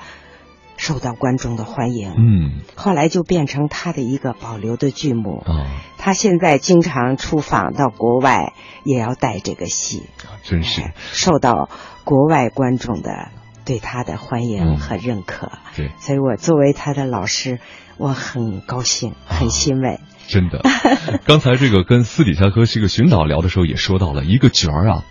[0.77, 5.67] 受到观众的欢迎，嗯，后来就变成他的一个保留的剧目啊，
[5.97, 8.53] 他现在经常出访到国外，
[8.85, 10.03] 也要带这个戏，
[10.43, 11.69] 真是受到。
[12.03, 13.29] 国外观众的
[13.65, 17.59] 对他的欢迎和认可，对，所以我作为他的老师，
[17.97, 19.99] 我很高兴，很欣慰。
[20.27, 20.61] 真的，
[21.25, 25.03] 刚才这个跟私底下和这个寻导聊的时候也说到了，一个角儿啊，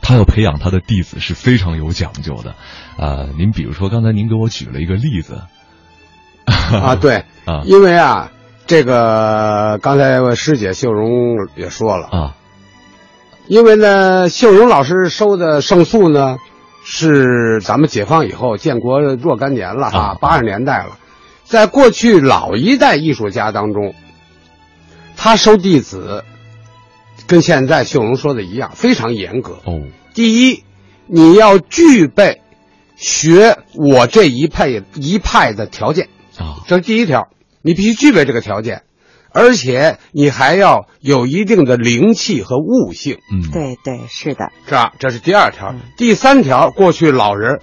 [0.00, 2.54] 他要培养他的弟子是非常有讲究的。
[2.96, 5.42] 啊，您比如说刚才您给我举了一个例子，
[6.46, 8.30] 啊，对， 啊，因为啊，
[8.66, 12.34] 这个刚才我师姐秀荣也说了啊。
[13.48, 16.36] 因为呢，秀荣老师收的胜素呢，
[16.84, 20.98] 是咱们解放以后建国若干年了哈，八十年代了，
[21.44, 23.94] 在过去老一代艺术家当中，
[25.16, 26.24] 他收弟子，
[27.26, 29.58] 跟现在秀荣说的一样，非常严格。
[29.64, 29.80] 哦，
[30.12, 30.62] 第一，
[31.06, 32.42] 你要具备
[32.96, 36.10] 学我这一派一派的条件。
[36.36, 37.28] 啊，这是第一条，
[37.62, 38.82] 你必须具备这个条件。
[39.38, 44.92] 而且你还要有一定的灵气和悟性，嗯，对对，是的，是吧？
[44.98, 47.60] 这是第二条，第三条，过去老人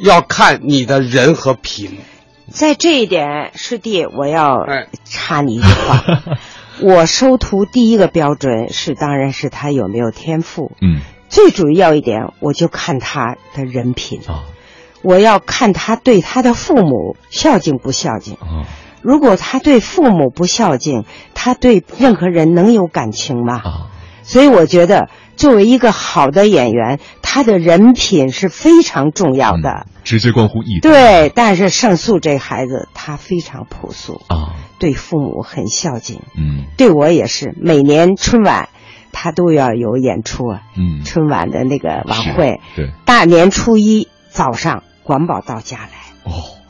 [0.00, 1.98] 要看你的人和品。
[2.50, 4.88] 在这一点，师弟，我要哎。
[5.04, 6.22] 插你一句话。
[6.82, 14.20] 我收徒第一个标准是，当然是他有没有天赋，嗯，最主要一点，我就看他的人品。
[14.26, 14.44] 啊，
[15.02, 18.34] 我要看他对他的父母孝敬不孝敬。
[18.34, 18.66] 啊。
[19.02, 23.54] 如果他对父母不孝敬，他对任何人能有感情吗？
[23.54, 23.86] 啊，
[24.22, 31.30] 所以我觉得，作为一个好的演员，他的人品是非常重要的，嗯、直接关乎一对。
[31.34, 37.54] 但是胜素这孩子，他非常朴素啊，对父母很孝敬，嗯，对我也是。
[37.60, 38.68] 每年春晚，
[39.10, 46.61] 他都要有演出啊，嗯，春晚的那个晚会，对，大年初一早上，管保到家来，哦。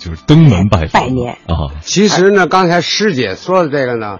[0.00, 1.76] 就是登门拜访拜年啊！
[1.84, 4.18] 其实呢，刚才师姐说的这个呢，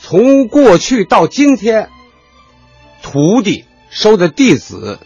[0.00, 1.88] 从过去到今天，
[3.02, 5.00] 徒弟收的弟子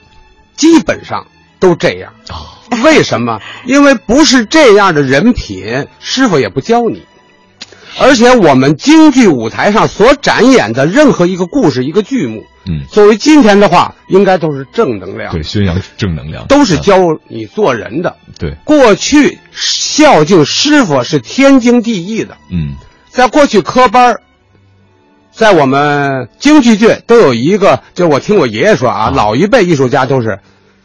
[0.56, 1.28] 基本上
[1.60, 2.58] 都这样啊。
[2.82, 3.40] 为什么？
[3.64, 7.04] 因为不是这样的人品，师傅也不教你。
[8.00, 16.98] 而且我们京剧舞台上所展演的任何一个故事、一个剧目，嗯，作为今天的话，应该都是正能量，对，宣扬正能量，都是教
[17.28, 18.16] 你做人的。
[18.38, 22.36] 对，过去孝敬师傅是天经地义的。
[22.50, 22.76] 嗯，
[23.08, 24.16] 在过去科班
[25.32, 30.40] 在我们京剧界都有一个，就我听我爷爷说啊，老一辈艺术家都是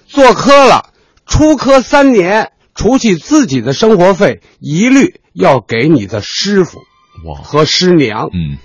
[0.08, 0.92] 做科了，
[1.26, 6.78] 出科三年，除去自己的生活费，一律要给你的师傅
[7.26, 7.42] 哇。
[7.42, 8.30] 和师娘。
[8.34, 8.58] 嗯，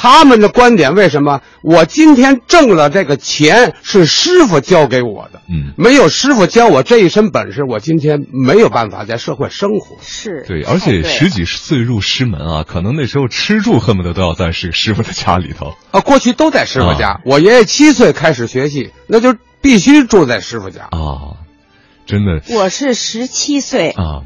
[0.00, 1.40] 他们的观点为什么？
[1.60, 9.96] 我今天挣了这个钱是师傅教给我的，嗯，没有师傅教我这一身本事，我今天没有办法在社会生活。
[10.00, 15.98] 是对，而且十几岁入师门啊，可能那时候吃住恨不得都要在是师傅的家里头啊。
[15.98, 21.42] 过去都在师傅家，啊、我爷爷七岁开始学戏，那就必须住在师傅家啊。
[22.06, 24.22] 真的，我是十七岁啊，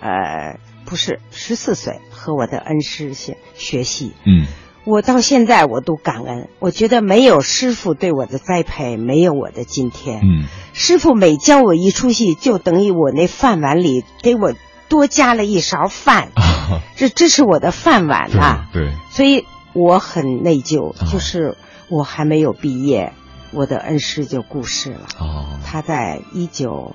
[0.00, 4.46] 呃，不是十四岁和我的恩师学学戏，嗯。
[4.86, 10.20] 我到现在我都感恩，我觉得没有师傅对我的栽培，没有我的今天。
[10.22, 14.54] 嗯，师傅每教我一出戏，就等于我那饭碗里给我
[14.88, 18.68] 多加了一勺饭，啊、这这是我的饭碗呐、啊。
[18.72, 21.56] 对，所以我很内疚，啊、就是
[21.88, 23.12] 我还没有毕业，
[23.50, 25.08] 我的恩师就过世了。
[25.18, 26.94] 哦，他在一九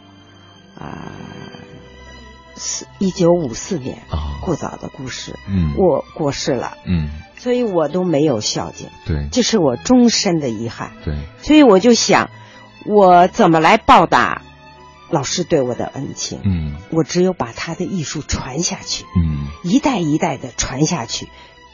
[0.79, 1.11] 啊
[2.55, 5.35] 四一九五四年啊，过早的故世。
[5.45, 6.77] 嗯，我过世了。
[6.85, 7.09] 嗯。
[7.41, 10.91] 所以我都没有孝敬，对，这是我终身的遗憾。
[11.03, 12.29] 对，所以我就想，
[12.85, 14.43] 我怎么来报答
[15.09, 16.39] 老师对我的恩情？
[16.45, 21.29] 嗯，我只有把他的艺术传下去，嗯，一代一代的传下去，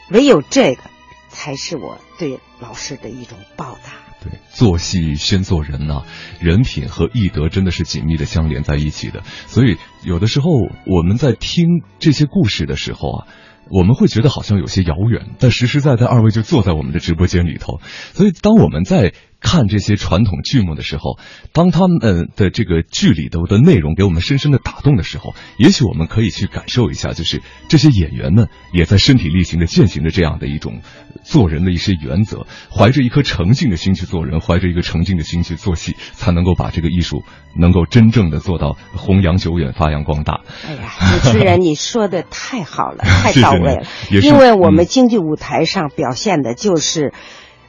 [0.09, 0.83] 唯有这个
[1.27, 3.91] 才是我对老师的一种报答。
[4.23, 6.05] 对，做戏先做人呐、啊，
[6.39, 9.21] 人品和艺德真的是紧密的相连在一起的。
[9.47, 10.49] 所以有的时候
[10.85, 13.27] 我们在听这些故事的时候啊。
[13.69, 17.79] 我们会觉得好像有些遥远，但实实在在二位就坐在我们的直播间里头，
[18.13, 21.19] 所以当我们在看这些传统剧目的时候，
[21.53, 21.99] 当他们
[22.35, 30.81] 的这个剧里头的内容给我们深深的打动的时候，也许我们可以去感受一下，就是这些演员们也在身体力行的践行着这样的一种
[31.23, 37.23] 做人的一些原则，怀着一颗诚信的心去做人，怀着一个诚信的心去做戏，才能够把这个艺术
[37.55, 40.41] 能够真正的做到弘扬久远、发扬光大。
[40.67, 40.91] 哎呀，
[41.23, 47.13] 主持人，你说的太好了， 太到位了，谢谢因为我们京剧舞台上表现的就是，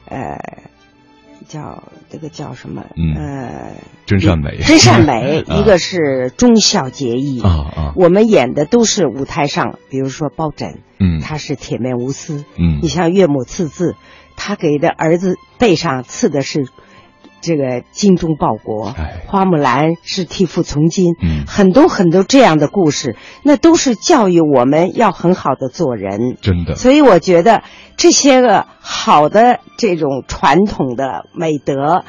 [0.05, 0.69] 嗯、呃。
[1.49, 2.85] 叫这个叫什么？
[2.95, 3.73] 嗯、呃，
[4.05, 7.41] 真善美，真善美，一个是忠孝节义。
[7.41, 7.93] 啊啊。
[7.97, 13.95] 我们演的都是舞台上，比如说包拯，嗯，他是铁面无私，嗯，你像岳母刺字，
[14.37, 16.69] 他给的儿子背上刺的是
[17.41, 26.75] 这个精忠报国，哎、花木兰是替父从军，嗯，很多很多这样的故事，那都是教育我们要很好的做人，真的。
[26.75, 27.63] 所以我觉得
[27.97, 32.03] 这些个好的这种传统的美德。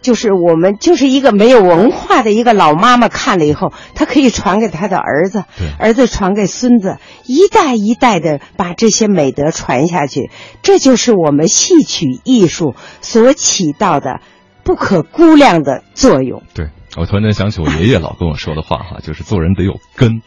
[0.00, 5.44] 就是我们就是一个没有文化的一个老妈妈看了以后，她可以传给她的儿子，
[5.78, 10.28] 儿子传给孙子，一代一代的把这些美德传下去，
[10.60, 14.18] 这就是我们戏曲艺术所起到的
[14.64, 16.42] 不可估量的作用。
[16.54, 20.22] 对，我突然间想起我爷爷老跟我说的话哈， 就是做人得有根，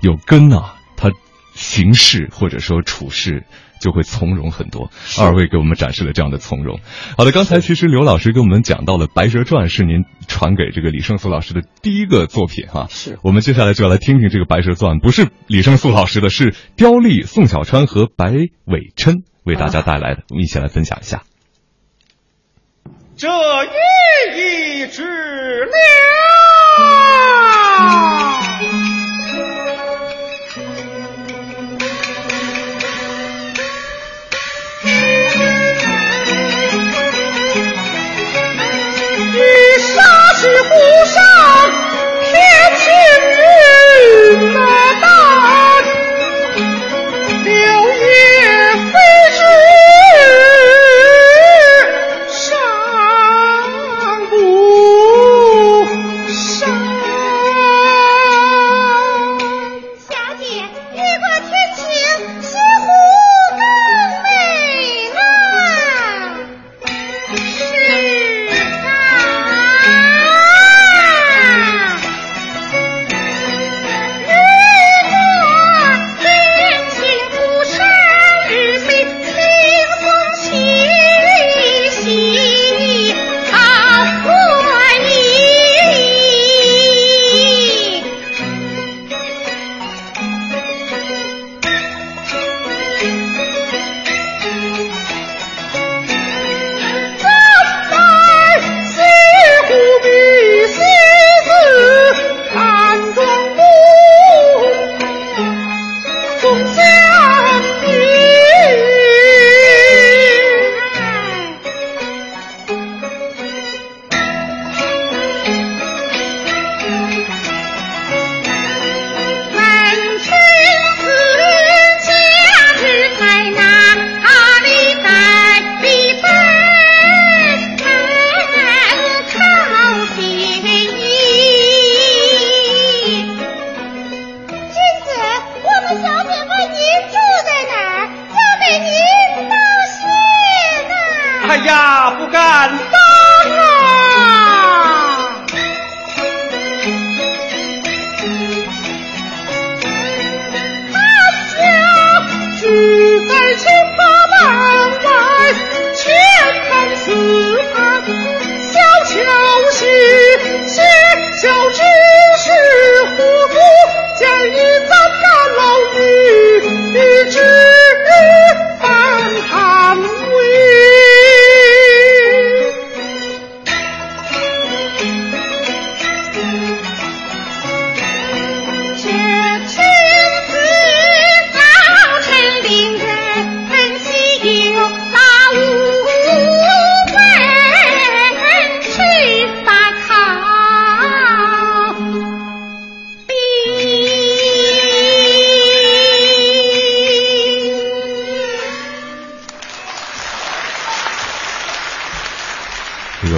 [0.00, 1.10] 有根啊，他
[1.54, 3.44] 行事或者说处事。
[3.80, 4.90] 就会从容很多。
[5.18, 6.80] 二位给我们展示了这样的从容。
[7.16, 12.88] 好的，刚才其实刘老师给我们讲到了《白蛇传》是您传给这个李胜素老师的第一个作品哈。
[12.90, 13.18] 是。
[13.22, 18.32] 我们接下来就要来听听这个《白蛇传》，不是李胜素老师的，是刁丽、宋小川和白
[18.66, 21.22] 伟琛为大家带来的，我们一起来分享一下。
[23.20, 25.02] 这一役之
[25.66, 25.70] 了。
[40.42, 40.68] 是湖
[41.04, 41.20] 上
[42.24, 42.32] 天
[42.78, 42.82] 晴
[43.36, 44.58] 云那
[45.02, 45.04] 淡，
[47.44, 47.52] 柳
[47.92, 48.08] 叶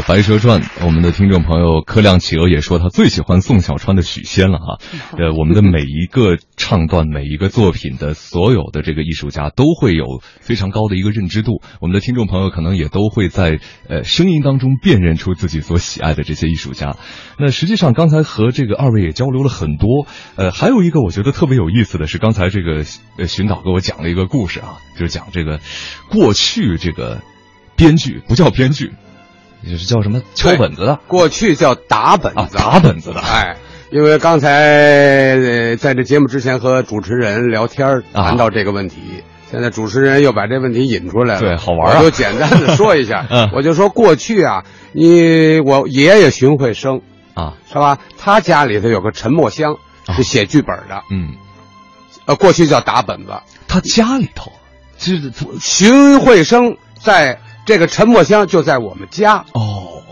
[0.09, 4.78] 白蛇传》，我们的听众朋友柯亮企鹅也说他最喜欢宋小川的许仙了哈。
[5.16, 11.62] 呃，我们的每一个唱段、每一个作品的所有的这个艺术家都会有非常高的一个认知度。
[11.80, 16.96] 我们的听众朋友可能也都会在呃声音当中辨认出自己所喜爱的这些艺术家。
[17.38, 20.07] 那实际上刚才和这个二位也交流了很多。
[20.36, 22.84] 呃，还有一个我觉得特别有意思的是，刚才这个
[23.18, 25.61] 呃寻导给我讲了一个故事啊，就是讲这个
[26.11, 27.22] 过去这个
[27.76, 28.90] 编剧不叫编剧。
[29.70, 33.20] 就是叫什么敲本子的，过去叫打本子，打本子的。
[33.20, 33.56] 哎，
[33.90, 38.96] 因为刚才在这节目之前和主持人聊天谈到这个问题，
[39.50, 41.98] 现在主持人又把这问题引出来了，对，好玩啊。
[41.98, 47.00] 我就简单的说一下， 我就说过去啊，你我爷爷荀慧生
[47.34, 47.98] 啊，是吧？
[48.18, 49.76] 他家里头有个陈默香，
[50.16, 51.34] 是写剧本的，嗯，
[52.26, 53.32] 呃，过去叫打本子。
[53.68, 54.50] 他家里头，
[54.98, 57.38] 是荀慧生在。
[57.64, 60.02] 这个陈默香就在我们家哦，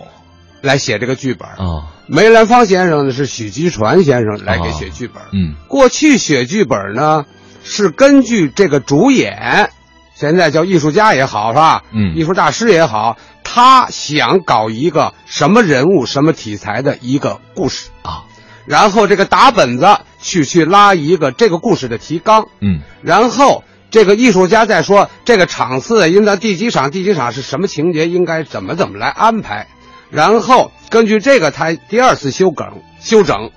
[0.60, 1.90] 来写这个剧本啊。
[2.06, 5.22] 梅兰芳先生呢是许吉传先生来给写剧本。
[5.32, 7.24] 嗯，过去写剧本呢
[7.62, 9.70] 是根据这个主演，
[10.14, 11.82] 现在叫艺术家也好是吧？
[11.92, 18.24] 嗯，艺术大师也好，他想搞一个什么人物、什么题材的一个故事啊，
[18.66, 22.46] 然后这个打本子去去拉一个这个故事的提纲。
[22.60, 23.64] 嗯，然后。
[23.90, 29.66] 这个艺术家在说这个场次应当第几场第几场是什么情节应该怎么怎么来安排，
[30.10, 33.50] 然后根据这个他第二次修梗修整，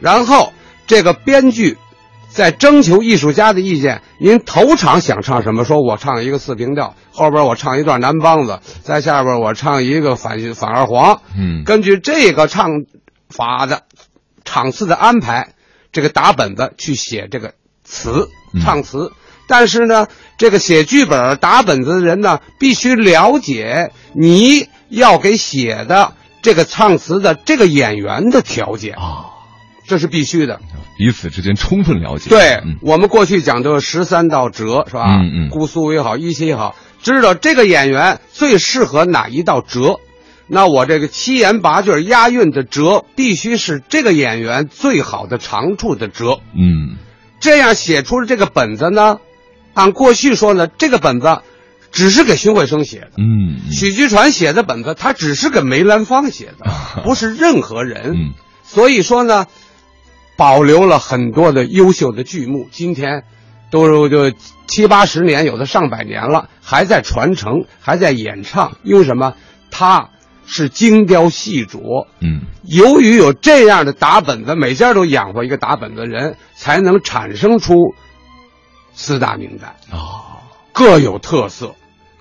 [0.00, 0.52] 然后
[0.86, 1.76] 这个编剧
[2.28, 5.64] 在征求艺术家的意见，您头场想唱什么？
[5.64, 11.20] 说我唱一个四平调，后边我唱一段南梆子，在下边我唱一个反反二黄。
[11.36, 12.70] 嗯，根据这个唱
[13.28, 13.82] 法的
[14.44, 15.54] 场次的安排，
[15.90, 18.28] 这个打本子去写这个词
[18.62, 19.10] 唱词。
[19.50, 20.06] 但是呢，
[20.38, 29.26] 这个写剧本打本子的人呢，必须了解你要给写的这个唱词的这个演员的条件啊，
[29.88, 30.60] 这是必须的，
[30.96, 32.30] 彼此之间充分了解。
[32.30, 35.16] 对我们过去讲究十三道折是吧？
[35.16, 39.98] 嗯嗯，姑苏也好，一期也好，知道这个演员最适合哪一道折，
[40.46, 46.38] 那我这个七言八句押韵的折，必须是这个演员最好的长处的折。
[46.54, 46.98] 嗯，
[47.40, 49.18] 这样写出的这个本子呢。
[49.74, 51.40] 按过去说呢，这个本子
[51.92, 53.10] 只是给荀慧生写的。
[53.18, 58.12] 嗯，许居传写的本子，他只是给梅兰芳写的，不是任何人。
[58.12, 59.46] 嗯，所以说呢，
[60.36, 63.24] 保留了很多的优秀的剧目，今天
[63.70, 64.32] 都就
[64.66, 68.76] 七八十年，有的上百年了，还在传承，还在演唱。
[68.84, 69.34] 因为什么？
[69.72, 70.10] 他
[70.46, 72.06] 是精雕细琢。
[72.20, 77.94] 嗯，由于有这样的打本子，每家都养活一个打本子人，才能产生出。
[79.00, 80.44] 四大名旦啊，
[80.74, 81.74] 各有特色，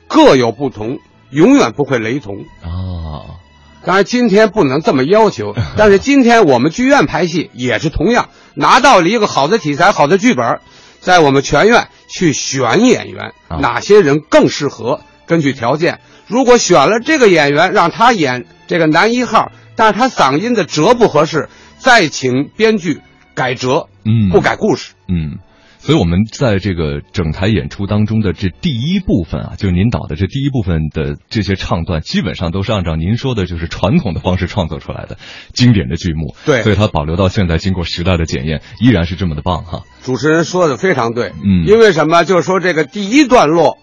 [0.08, 1.00] 各有不同，
[1.30, 3.36] 永远不会雷同啊。
[3.84, 10.62] 当然，今天不能这么要求， 但是今天我们剧院拍戏也是同样，拿到了一个好的题材、好的剧本，
[11.02, 15.02] 在我们全院去选演员，哪些人更适合？
[15.26, 23.02] 根据条件，如果选了这个演员，让他演这个男一号，但是他嗓音的折不合适，再请编剧
[23.36, 25.40] 改折，嗯，不改故事，嗯。
[25.82, 35.18] 所以，我们在这个整台演出当中的这第一部分啊，就是您导的这第一部分的这些唱段，基本上都是按照您说的，就是传统的方式创作出来的
[35.54, 36.36] 经典的剧目。
[36.46, 39.84] 对，所以它保留到现在，经过时代的检验，依然是这么的棒哈。
[40.04, 42.26] 主持人说的非常对，嗯，因为什么？
[42.26, 43.78] 就是说这个第一段落，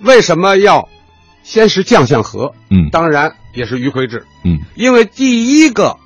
[0.00, 0.88] 为什么要
[1.42, 2.54] 先是将相和？
[2.70, 4.24] 嗯，当然也是于魁智。
[4.42, 5.98] 嗯，因为第一个，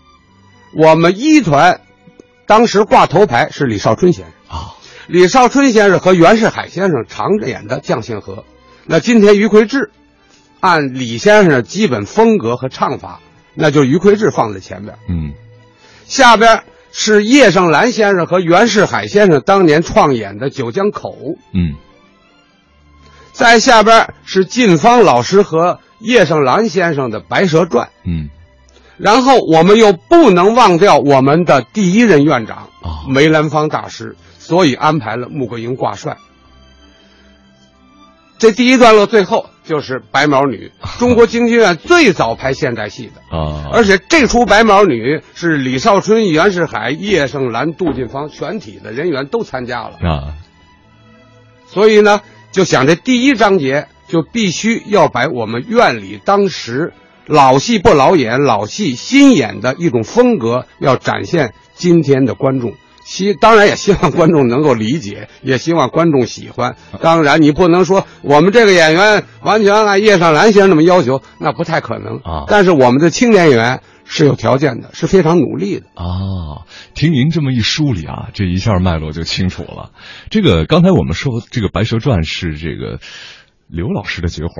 [0.77, 1.81] 我们一团
[2.47, 4.75] 当时挂头牌是李少春先生啊。
[5.07, 8.45] 李少春先生和袁世海先生常演的将相和，
[8.87, 9.91] 那今天于魁智，
[10.61, 13.21] 按李先生的基本风格和唱法，
[13.55, 14.97] 那就是于魁智放在前边。
[15.09, 15.35] 嗯，
[16.07, 21.11] 下边是叶盛兰先生和袁世海先生当年创演的《九江口》。
[21.53, 21.75] 嗯，
[23.33, 27.89] 在下边是靳芳老师和叶盛兰先生的《白蛇传》。
[28.07, 28.31] 嗯，
[28.97, 34.17] 然后我们又不能忘掉我们的第一任院长啊，梅兰芳大师。
[34.45, 36.19] 所以安排了穆桂英挂帅。
[38.39, 43.71] 这第一段落最后就是《白毛女 》，中国京剧院最早拍现代戏的啊！
[43.73, 50.35] 而且这出《白毛女》是李少春、袁世海、叶盛兰、杜近芳全体的人员都参加了啊。
[51.69, 52.21] 所以呢，
[52.53, 56.93] 就想这第一章节就必须要把我们院里当时
[57.27, 62.75] 老戏不老演、老戏新演的一种风格，要展现今天的观众。
[63.15, 66.75] 希当然也希望观众能够理解，也希望观众喜欢。
[67.01, 72.47] 当然，你不能说我们这个演员完全按叶尚兰先生那么要求，那不太可能啊。
[72.49, 76.67] 但是我们的青年演员是有条件的，是非常努力的啊。
[76.95, 79.93] 听您这么一梳理啊，这一下脉络就清楚了。
[80.29, 82.99] 这个刚才我们说这个《白蛇传》是这个
[83.69, 84.55] 刘老师的绝活，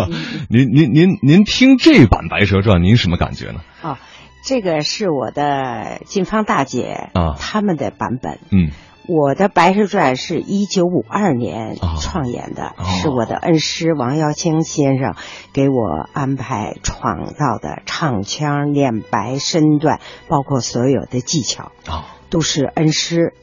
[0.50, 3.60] 您您您您听这版《白蛇传》，您什么感觉呢？
[3.80, 3.98] 啊。
[4.46, 8.38] 这个是我的金芳大姐啊，他们的版本。
[8.52, 8.70] 嗯，
[9.08, 11.96] 我的《白蛇传》是一九五二年啊。
[12.00, 12.84] 创演的，哦。
[13.02, 15.16] 是我的恩师王耀清先生
[15.52, 23.34] 给我安排创造的唱腔、念白、身段，包括所有的技巧啊，都是恩师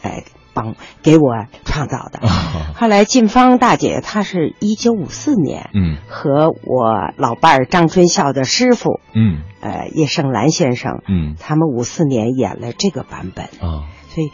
[0.00, 0.24] 哎
[0.54, 2.18] 帮给我创造的。
[2.26, 14.30] 啊、后来晋芳大姐她是一九五四年，嗯，和我老伴儿张春孝的师傅，嗯，呃叶盛兰先生，嗯，他们五四年演了这个版本啊，所以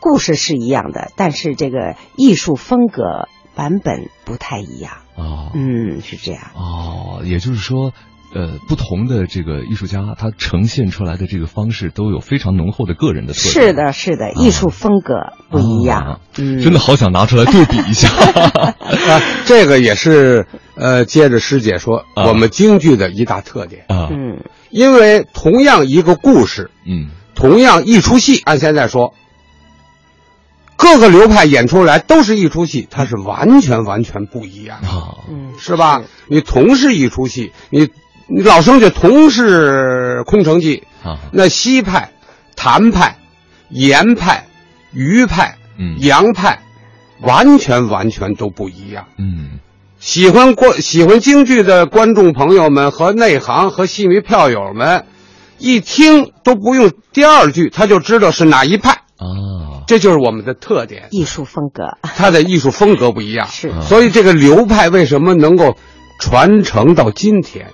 [0.00, 4.92] 故事是一样的，但是这个艺术风格版本不太一样。
[5.16, 6.42] 哦，嗯，是这样。
[6.54, 7.92] 哦，也就是说。
[8.34, 13.50] 呃，不同的这个艺术家，他呈现出来的这个方式都有非常浓厚的个人的特色。
[13.50, 15.14] 是的，是的，艺术风格
[15.50, 16.00] 不一样。
[16.00, 18.08] 啊、嗯，真的好想拿出来对比一下。
[18.08, 18.74] 啊，
[19.44, 24.08] 这个也是呃，接着师姐说，啊、我们京剧的一大特点啊。
[24.10, 29.12] 嗯，因为同样一个故事，嗯，同样一出戏，按现在说，
[30.76, 36.00] 各个流派演出来都是一出戏，它是完全完全不一样啊，嗯，是吧？
[36.28, 37.90] 你同是一出戏，你。
[38.28, 42.12] 你老生就同是《空城计》啊，那西派、
[42.56, 43.16] 谭派、
[43.68, 44.46] 严派、
[44.92, 46.60] 余派、嗯、杨派，
[47.20, 49.06] 完全完全都不一样。
[49.18, 49.58] 嗯，
[49.98, 55.04] 喜欢观喜欢京剧的观众朋友们和内行和戏迷票友们，
[55.58, 59.82] 一听都不用第二句，他就知道是哪一派啊。
[59.86, 61.98] 这就是我们的特点，艺术风格。
[62.02, 63.72] 他的艺术风格不一样，是。
[63.82, 65.76] 所以这个流派为什么能够
[66.18, 67.72] 传承到今天？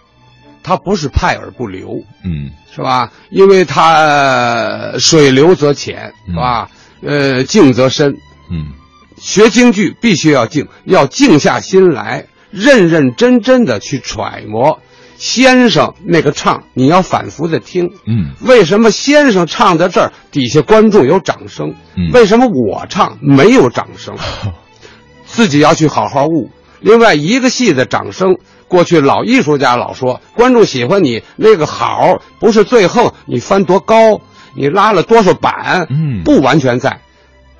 [0.68, 3.10] 它不是派而不流，嗯，是吧？
[3.30, 6.68] 因为他水流则浅，是吧？
[7.00, 8.14] 嗯、呃，静则深，
[8.50, 8.74] 嗯，
[9.16, 14.78] 学京剧必须要静，要静下心来，认认真真的去揣摩
[15.16, 21.74] 先生那个唱，你要反复的听，嗯，为什么先生唱到这儿，底下观众有掌声？
[21.96, 24.14] 嗯，为什么我唱没有掌声？
[25.24, 26.50] 自己要去好好悟。
[26.80, 28.36] 另外，一个戏的掌声。
[28.68, 34.20] 过去老艺术家老说，观众喜欢你那个好，不是最后你翻多高，
[34.54, 37.00] 你拉了多少板，嗯，不完全在，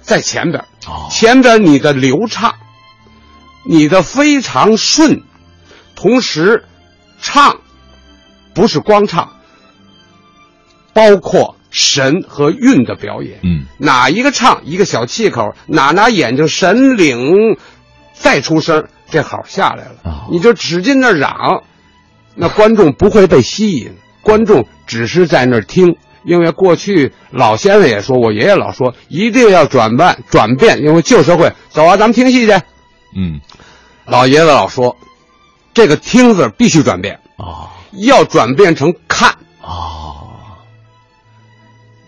[0.00, 2.54] 在前边，哦、前边你的流畅，
[3.66, 5.22] 你的非常顺，
[5.96, 6.64] 同时
[7.20, 7.56] 唱
[8.54, 9.32] 不是光唱，
[10.92, 17.56] 包括神和韵的表演，嗯，哪一个唱一个小气口，哪拿眼睛神领，
[18.20, 18.86] 再出声。
[19.10, 21.62] 这好下来了，哦、你就使劲那嚷，
[22.34, 25.96] 那观众不会被吸引，观众只是在那儿听。
[26.24, 32.52] 因为过去老先生也说，我爷爷老说，一定要转变转变，因为旧社会，走啊，咱们听戏去。
[33.16, 33.40] 嗯，
[34.04, 34.94] 老爷子老说，
[35.72, 39.30] 这个听字必须转变啊、哦，要转变成看
[39.62, 40.28] 啊、哦，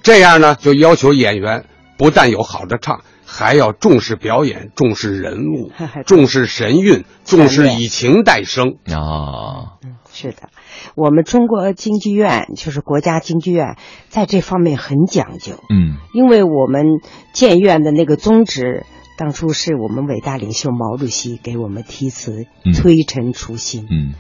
[0.02, 1.64] 这样呢，就要求演员
[1.96, 3.00] 不但有好的唱。
[3.33, 5.70] 还要重视表演，重视人物，
[6.05, 9.78] 重视神韵，重视以情代声啊。
[9.85, 10.51] 嗯，是的，
[10.97, 13.76] 我们中国京剧院就是国家京剧院，
[14.09, 15.53] 在这方面很讲究。
[15.70, 16.85] 嗯，因为我们
[17.33, 18.85] 建院的那个宗旨，
[19.16, 23.87] 当初是我们伟大领袖毛主席给我们题词“推陈出新”。
[23.89, 24.14] 嗯。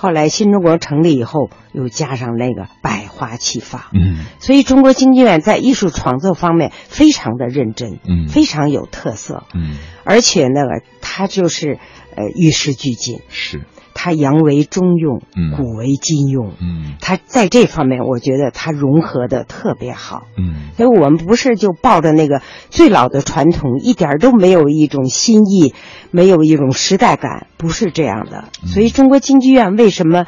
[0.00, 11.80] 后来新中国成立以后，又加上那个百花齐放，嗯，所以中国京剧院在艺术创作方面非常的认真，嗯，非常有特色，嗯，而且那个，它就是
[12.14, 13.62] 呃与时俱进，是，
[14.00, 22.40] 它洋为中用，嗯，古为今用，嗯，它在这方面我觉得它融合的特别好，嗯，所以我们不是就抱着那个
[22.70, 25.74] 最老的传统，一点都没有一种新意。
[26.10, 28.44] 没有一种时代感，不是这样的。
[28.64, 30.24] 所以中国京剧院为什么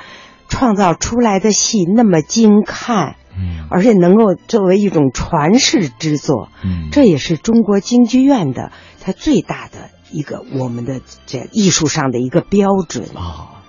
[0.46, 13.06] 创造出来的戏那么精看，嗯，而且能够作为一种传世之作，嗯，这也是中国京剧院的它最大的一个我们的这艺术上的一个标准。
[13.14, 13.59] 啊。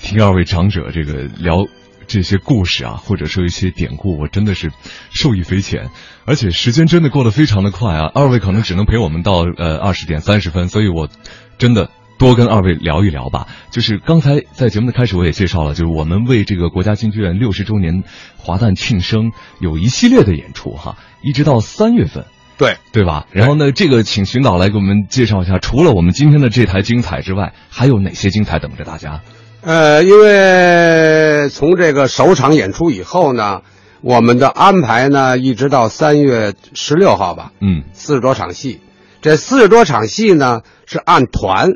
[0.00, 1.66] 听二位长者这个聊。
[2.06, 4.72] 这些故事啊，或者说一些典故，我真的是
[5.12, 5.90] 受益匪浅，
[6.24, 8.10] 而且时间真的过得非常的快啊！
[8.12, 11.08] 二位可能只能陪我们到呃二十点三十分，所以我
[11.56, 11.88] 真的
[12.18, 13.46] 多跟二位聊一聊吧。
[13.70, 18.02] 就是刚才在节目的开始我也介绍了，就是我们为这个国家京剧院六十周年
[18.36, 19.30] 华诞庆生
[19.60, 22.24] 有一系列的演出哈，一直到三月份。
[22.58, 23.28] 对对吧？
[23.30, 29.20] 然后呢，这个请寻导来给我们介绍一下，除了我们今天的这台精彩之外，还有哪些精彩等着大家？
[29.62, 33.62] 呃，因为从这个首场演出以后呢，
[34.00, 38.80] 我们的安排呢，一直到三月十六号吧，嗯，四十多场戏。
[39.20, 41.72] 这四十多场戏呢，是按团，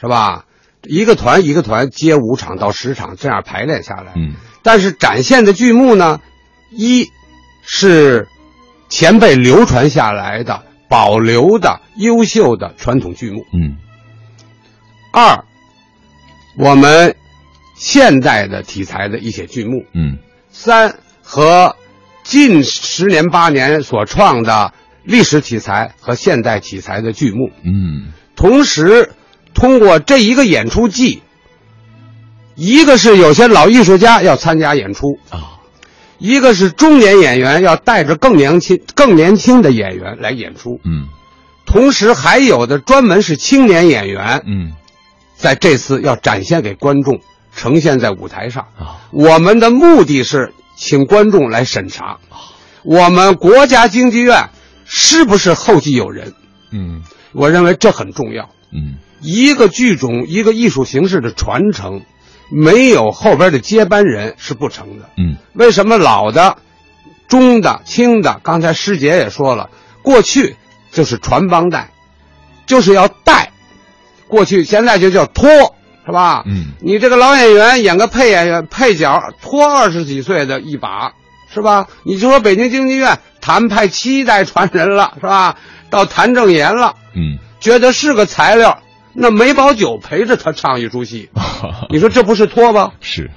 [0.00, 0.46] 是吧？
[0.84, 4.12] 一个团一个团接五场到十场，这样排练下来。
[4.16, 4.32] 嗯，
[4.62, 6.18] 但是展现的剧目呢，
[6.70, 7.08] 一
[7.62, 8.26] 是
[8.88, 13.44] 前辈流传下来的、保留的优秀的传统剧目。
[13.52, 13.76] 嗯，
[15.12, 15.44] 二，
[16.56, 17.14] 我们
[17.76, 19.84] 现代的题材的一些剧目。
[19.94, 20.18] 嗯，
[20.50, 21.76] 三和
[22.22, 24.72] 近十年八年所创的
[25.02, 27.50] 历史题材和现代题材的剧目。
[27.64, 29.12] 嗯，同时
[29.54, 31.22] 通过这一个演出季，
[32.54, 35.58] 一个是有些老艺术家要参加演出啊，
[36.18, 40.78] 一个是中年演员要带着更年轻、更年轻的演员来演出。
[40.84, 41.08] 嗯，
[41.66, 44.42] 同时还有的专门是青年演员。
[44.46, 44.72] 嗯，
[45.42, 47.20] 在这次要展现给观众，
[47.56, 48.68] 呈现在舞台上。
[48.78, 52.18] 啊，我们的目的是请观众来审查，
[52.84, 54.50] 我们国家京剧院
[54.84, 56.32] 是不是后继有人？
[56.70, 58.50] 嗯，我认为这很重要。
[58.72, 62.02] 嗯，一个剧种、一个艺术形式的传承，
[62.48, 65.10] 没有后边的接班人是不成的。
[65.18, 66.56] 嗯，为什么老的、
[67.26, 68.40] 中的、轻的？
[68.44, 69.70] 刚才师姐也说了，
[70.02, 70.54] 过去
[70.92, 71.90] 就是传帮带，
[72.64, 73.51] 就是要带，
[74.32, 75.46] 过去现在就叫拖，
[76.06, 76.42] 是吧？
[76.46, 81.12] 嗯，你这个老演员演个配演员、配角，拖二十几岁的一把，
[81.52, 81.86] 是吧？
[82.02, 85.56] 你就说北京京剧院谭派七代传人了，是吧？
[85.90, 88.78] 到谭正岩了，嗯，觉得是个材料，
[89.12, 91.28] 那梅葆玖陪着他唱一出戏，
[91.92, 92.92] 你说这不是拖吧？
[93.02, 93.30] 是，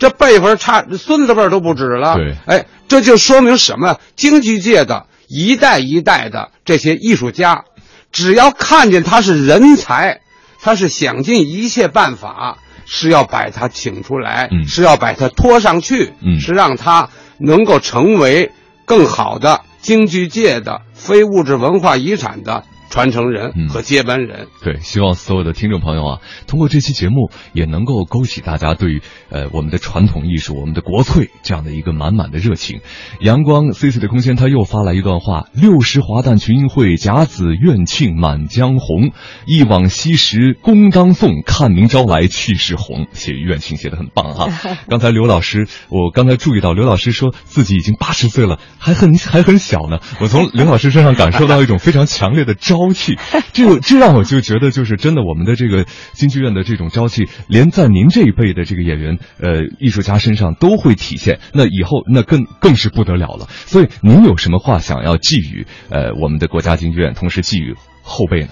[0.00, 2.16] 这辈分差，孙子辈都不止了。
[2.16, 4.00] 对，哎，这就说明什么？
[4.16, 7.62] 京剧界的一代一代的这些艺术家，
[8.10, 10.20] 只要看见他是人才，
[10.62, 14.66] 他是想尽一切办法，是要把他请出来，嗯。
[14.66, 16.40] 是要把他拖上去，嗯。
[16.40, 17.08] 是让他
[17.38, 18.52] 能够成为
[18.84, 24.48] 更好的京剧界的非物质文化遗产的传承人嗯和接班人。
[24.62, 32.80] 对，希望所有的听众朋友啊，通过这期节目也能够勾起大家对于呃我们的传统艺术、我们的国粹这样的一个满满的热情。
[33.20, 39.12] 阳光 C C 的空间，他又发来一段话：六十华诞群英会，甲子院庆满江红。
[39.46, 43.06] 忆往昔时，功当颂，看明朝来气势红。
[43.12, 44.48] 写院庆写的很棒哈、
[44.88, 50.00] 刚才刘老师，我刚才注意到刘老师说自己已经八十岁了，还很还很小呢。
[50.20, 53.18] 我从刘老师身上感受到一种非常强烈的朝气，
[53.52, 61.38] 这这让我就觉得就是真的，我们的这个京剧院的这种朝气，连在您这一辈的这个演员呃艺术家身上都会体现。
[61.52, 63.46] 那以后那更更是不得了了。
[63.50, 68.50] 所以您有什么话想要寄予呃我们的国家京剧院，同时寄予后辈呢？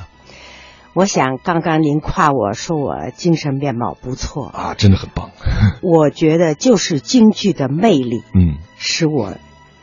[0.95, 5.31] 我想刚刚您夸我说我精神面貌不错啊，真的很棒。
[5.81, 9.35] 我觉得就是京剧的魅力，嗯，使我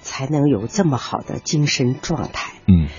[0.01, 2.51] 才能有这么好的精神状态。
[2.67, 2.89] 嗯，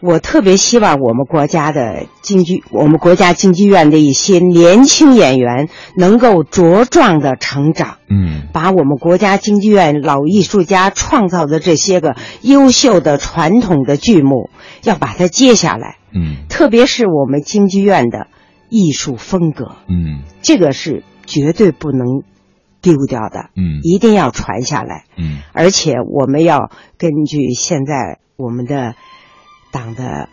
[0.00, 7.98] 我特别希望我们国家的京剧，我们国家京剧院的一些年轻演员能够茁壮的成长。
[8.08, 14.50] 嗯，把我们国家京剧院老艺术家创造的这些个优秀的传统的剧目，
[14.84, 15.96] 要把它接下来。
[16.14, 18.28] 嗯，特别是我们京剧院的
[18.70, 22.22] 艺术风格，嗯，这个是绝对不能
[22.80, 28.94] 丢掉的，嗯，一定要传下来，嗯，而且我们要根据现在我们的
[29.70, 30.28] 党的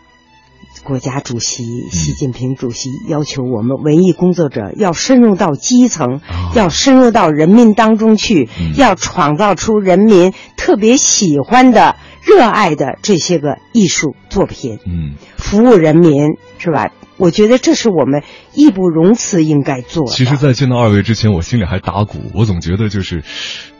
[0.84, 11.96] 国家主席习近平主席要求，我们文艺工作者要深入到基层，哦、要深入到人民当中去，嗯、要创造出人民特别喜欢的。
[12.26, 16.90] 热爱的这些个艺术作品，嗯，服务人民是吧？
[17.18, 20.10] 我觉得这是我们义不容辞应该做的。
[20.10, 23.22] 其实，在见到二位之前，我心里还打鼓，我总觉得就是，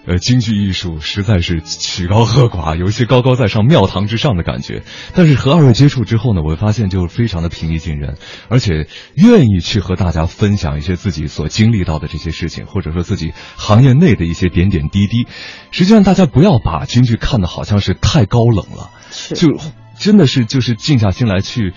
[0.06, 4.84] 呃，京剧艺术实在是曲高和寡，有一些高高在上、庙堂之上的感觉。
[5.14, 8.16] 但是和二位接触之后呢，我会发现就非常的平易近人，
[8.48, 15.26] 而且愿意去和大家分享一些自己所经历到的这些事情，或者说自己行业内的一些点点滴滴。
[15.72, 18.90] 实际上，大家不要把京剧看的好像是太高冷了，
[19.34, 19.58] 就
[19.98, 21.74] 真的是就是静下心来去。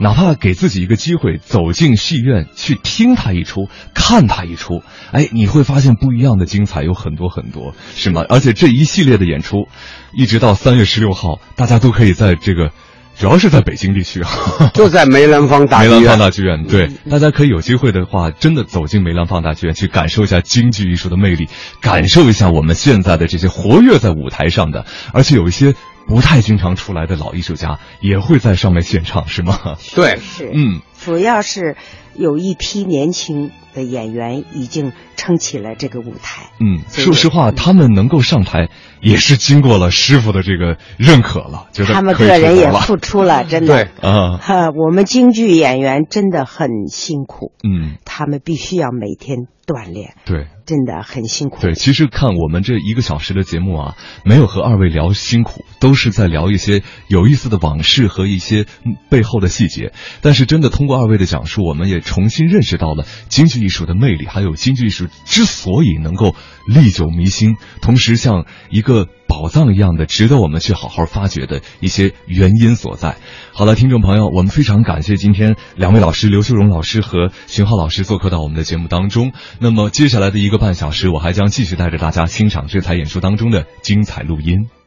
[0.00, 4.82] 哪怕给自己一个机会，走进戏院去听他一出，看他一出，
[5.12, 8.24] 哎，你会发现不一样的精彩有很多很多，是吗？
[8.28, 9.68] 而且这一系列的演出，
[10.14, 12.70] 一直到三月十六号，大家都可以在这个
[13.18, 14.30] 主要是在北京地区啊，
[14.72, 16.00] 就在梅兰芳大剧院。
[16.00, 21.50] 梅兰芳大剧院，对，大家可以有机会的话，真的走进梅兰芳大剧院，去感受一下京剧艺术的魅力，
[21.82, 25.74] 感受一下我们现在的这些活跃在舞台上的，而且有一些
[26.06, 29.76] 不太经常出来的老艺术家也会在上面献唱，是吗？
[29.94, 31.76] 对，是，嗯，主要是
[32.14, 36.50] 有一批年轻的演员已经撑起了这个舞台。
[36.60, 38.68] 嗯，说实话，他们能够上台，
[39.00, 43.74] 也是经过了师傅的这个认可了，觉得他们个人也付出了， 真的。
[43.74, 50.46] 对啊 哈，我们京剧演员真的很辛苦，嗯，他们必须要每天锻炼，对。
[50.66, 51.60] 真的很辛苦。
[51.60, 59.92] 对，其实看我们这一个小时的节目啊，没有和二位聊辛苦，都是在聊一些有意思的往事和一些嗯背后的细节。
[60.20, 66.34] 但是真的通过二位的讲述，我们也重新认识到了京剧艺术的魅力，还有京剧艺术之所以能够
[66.66, 73.16] 历久弥新，同时像一个宝藏一样的值得我们去好好发掘的一些原因所在。
[73.52, 79.32] 好了，听众朋友，我们非常感谢今天两位老师刘秀荣老师和荀浩老师做客到我们的节目当中。
[79.60, 84.79] 那么接下来的一个半小时，我还将继续带着大家欣赏这台演出当中的精彩录音。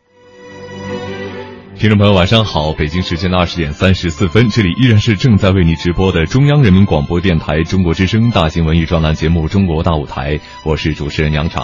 [1.75, 2.71] 听众朋友，晚上好！
[2.71, 11.61] 北京时间的二十点三十四分，这里依然是正在为你直播的中央人民广播电台中国之声大型文艺专栏节目《中国大舞台》，我是主持人杨昶。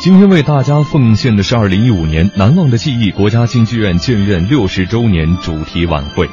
[0.00, 6.28] 今天为大家奉献的是二零一五年难忘的记忆国家京剧院建院六十周年主题晚会。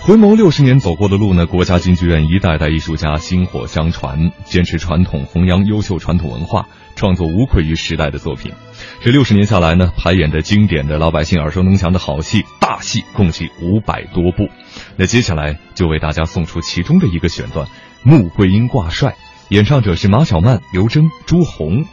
[0.00, 6.66] 回眸六十年走过的路呢，国家京剧院一代代艺术家薪火相传，坚持传统，弘扬优秀传统文化，
[6.96, 8.52] 创作无愧于时代的作品。
[9.00, 14.48] 这六十年下来呢，排演的经典的老百姓耳熟能详的好戏、大戏共计五百多部。
[14.96, 17.66] 那接下来就为大家送出其中的一个选段
[18.02, 19.10] 《穆桂英挂帅》，
[19.48, 21.84] 演唱者是马小曼、刘铮、朱红、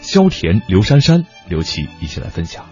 [0.00, 2.71] 萧田、刘珊珊、刘琦，一起来分享。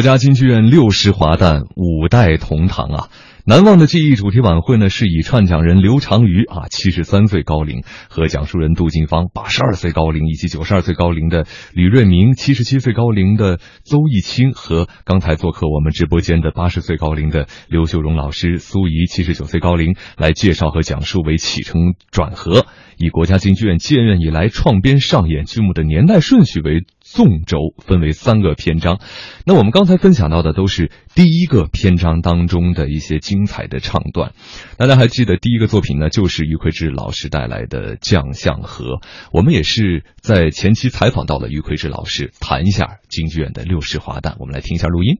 [0.00, 3.08] 国家京剧院六十华诞，五代同堂啊！
[3.44, 11.44] 难忘的记忆主题晚会呢，是以串讲人刘长瑜啊七十三岁高龄和讲述人杜近芳八十二岁高龄以及九十二岁高龄的
[11.74, 22.64] 吕瑞明七十七岁高龄的邹艺清和刚才做客我们直播间的八十岁高龄的刘秀荣老师苏怡七十九岁高龄来介绍和讲述为起承转合，
[22.96, 26.86] 以国家京剧院建院以来创编上演剧目的年代顺序为。
[27.02, 29.00] 纵轴分为三个篇章，
[29.44, 34.32] 那我们刚才分享到的都是第一个篇章当中的一些精彩的唱段。
[34.76, 38.84] 大家还记得第一个作品呢，就是于魁智老师带来的《将相和》。
[39.32, 44.36] 我们也是在前期采访到了于魁智老师，谈一下京剧院的六十华诞。
[44.38, 45.18] 我们来听一下录音。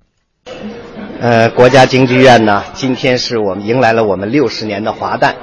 [1.21, 5.37] 呃，国家京剧院呢，今天是我们迎来了我们六十年的华诞。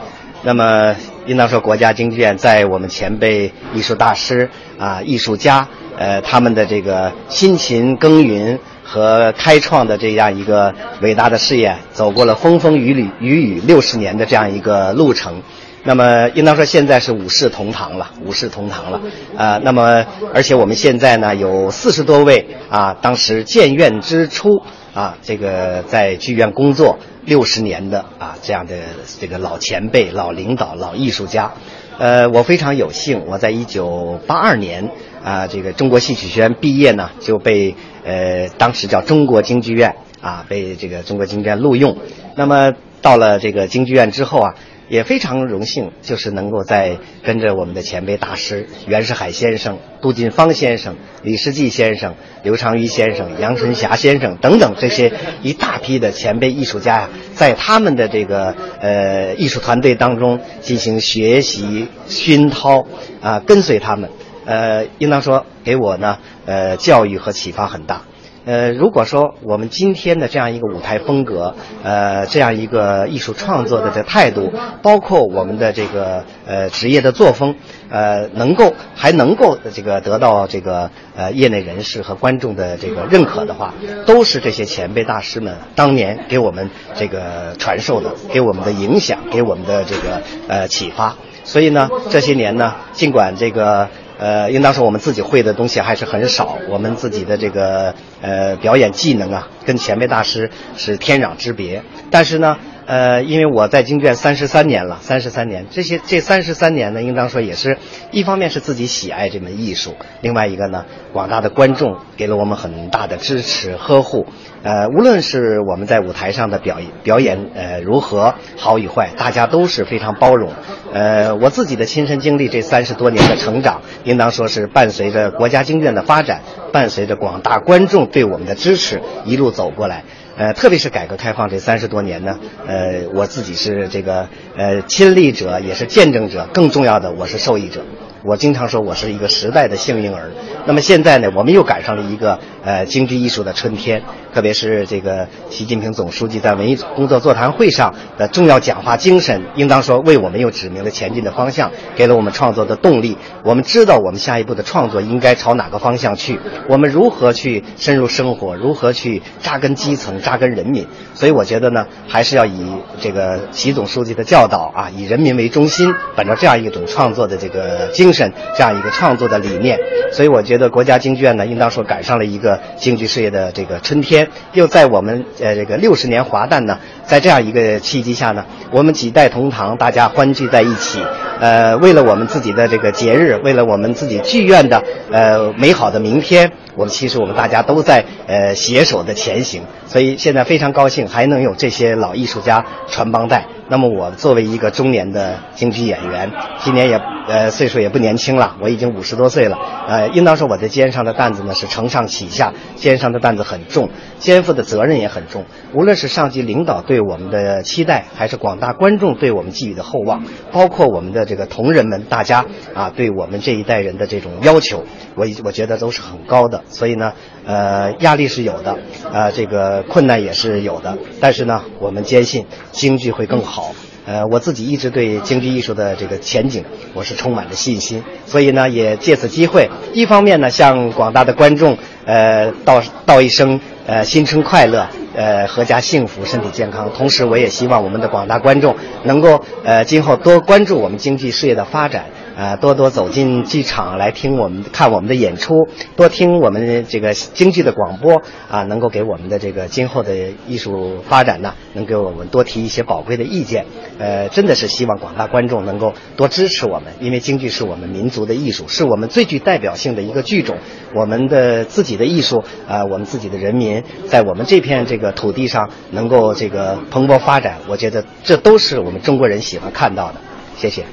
[0.43, 0.95] 那么，
[1.27, 4.49] 应当说，国家京剧院在我们前辈艺术大师
[4.79, 5.67] 啊、艺术家。
[5.97, 10.71] 呃，他们的这个辛勤耕耘和开创的这样一个
[11.01, 15.41] 伟大的事业，走过了风风雨雨雨雨六十年的这样一个路程。
[15.83, 19.01] 那么，应当说现在是五世同堂了，五世同堂了。
[19.35, 20.05] 啊，那么
[20.35, 24.61] 而且我们现在呢有四十多位啊，当时建院之初
[24.97, 28.73] 啊，这个在剧院工作六十年的啊这样的
[29.19, 31.51] 这个老前辈、老领导、老艺术家。
[31.99, 34.89] 呃，我非常有幸，我在一九八二年。
[35.23, 37.75] 啊，这个中国戏曲学院毕业呢，就被
[38.05, 41.97] 呃当时叫中国京剧院啊，被这个中国京剧院录用。
[42.35, 44.55] 那么到了这个京剧院之后啊，
[44.89, 55.11] 也非常荣幸，就是能够在跟着我们的前辈大师袁世海先生、杜近芳先生、李世济先生、刘长瑜先生、杨春霞先生等等这些
[55.43, 62.87] 一大批的前辈艺术家呀，在他们的这个呃艺术团队当中进行学习熏陶
[63.21, 64.09] 啊，跟随他们。
[64.45, 68.03] 呃，应当说给我呢，呃，教育和启发很大。
[68.47, 77.55] 呃，如果说我们今天的这样一个舞台风格，呃，这样一个艺术创作的这态度，包括我们的这个呃职业的作风，
[77.89, 83.73] 呃，能够还能够这个得到这个呃业内人士和观众的这个认可的话，
[84.05, 91.17] 都是这些前辈大师们当年给我们这个传授的，给我们的影响，给我们的这个呃启发。
[91.43, 93.89] 所以呢，这些年呢，尽管这个。
[94.17, 101.83] 呃，应当说我们自己会的东西还是很少，我们自己的这个呃表演技能啊，跟前辈大师是天壤之别。
[102.09, 102.57] 但是呢，
[102.87, 107.77] 呃，因为我在京剧院三十三年了，三十三年，这些这三十三年呢，应当说也是
[108.11, 114.25] 一方面是自己喜爱这门艺术，另外一个呢，广大的观众给了我们很大的支持呵护。
[114.63, 120.53] 呃，无论是我们在舞台上的表演表演呃如何好与坏，大家都是非常包容。
[120.93, 130.05] 呃，我自己的亲身经历，这三十多年的成长，应当说是伴随着国家京剧院的发展，伴随着广大观众对我们的支持，一路走过来。
[130.37, 137.83] 呃，特别是改革开放这三十多年呢，呃，我自己是这个呃亲历者，也是见证者，更重要的，我是受益者。
[138.27, 140.31] 我经常说，我是一个时代的幸运儿。
[140.65, 144.03] 那么现在呢，我们又赶上了一个呃京剧艺术的春天。
[144.33, 153.17] 特别是这个习近平总书记在文艺工作座谈会上的重要讲话精神，应当说为我们又指明了前进的方向，给了我们创作的动力。
[153.43, 160.85] 我们知道我们下一步的创作应该朝哪个方向去，我们如何去深入生活，如何去扎根基层、扎根人民。
[161.15, 168.16] 所以我觉得呢，还是要以这个习总书记的教导啊，以人民为中心，本着这样一种创作的这个精神，
[168.55, 169.77] 这样一个创作的理念。
[170.11, 174.27] 所以我觉得国家京剧院呢，应当说赶上了一个京剧事业的这个春天。
[174.53, 181.01] 又在我们呃这个六十年华诞呢，在这样一个契机下呢，我们几代同堂，大家欢聚在一起，
[181.39, 193.47] 呃，为了我们自己的这个节日，为了我们自己剧院的呃美好的明天，我们其实我们大家都在呃携手的前行，所以现在非常高兴还能有这些老艺术家传帮带。
[193.69, 196.95] 那么我作为一个中年的京剧演员，今年也
[197.27, 199.57] 呃岁数也不年轻了，我已经五十多岁了。
[199.87, 205.43] 呃，应当说我的肩上的担子呢是承上启下，肩上的担子很重，肩负的责任也很重。
[205.73, 210.23] 无论是上级领导对我们的期待，还是广大观众对我们寄予的厚望，
[210.53, 216.63] 包括我们的这个同仁们，大家啊对我们这一代人的这种要求，我我觉得都是很高的。
[216.69, 217.13] 所以呢，
[217.45, 218.77] 呃，压力是有的，
[219.11, 220.97] 呃，这个困难也是有的。
[221.19, 223.73] 但是呢，我们坚信京剧会更好。
[224.05, 226.63] 呃，我自己一直对京剧艺术的这个前景，
[226.93, 228.01] 我是充满着信心。
[228.25, 236.89] 所以呢，也借此机会，一方面呢，向广大的观众，呃，道道一声，呃，新春快乐，呃，阖家幸福，身体健康。
[236.95, 242.05] 同时，我也希望我们的广大观众能够，呃，今后多关注我们经济事业的发展。
[242.37, 250.13] 呃，多多走进剧场来听我们看我们的演出，多听我们这个京剧的广播啊，能够给我们的这个今后的
[250.47, 253.65] 艺术发展呢，能给我们多提一些宝贵的意见。
[253.97, 260.57] 呃，真的是希望广大观众能够多支持我们，因为京剧是我们民族的艺术，是我们最具代表性的一个剧种。
[260.93, 270.21] 我们的自己的艺术啊、我们自己的人民，在我们这片这个土地上能够这个蓬勃发展，我觉得这都是我们中国人喜欢看到的。
[270.55, 270.83] 谢谢。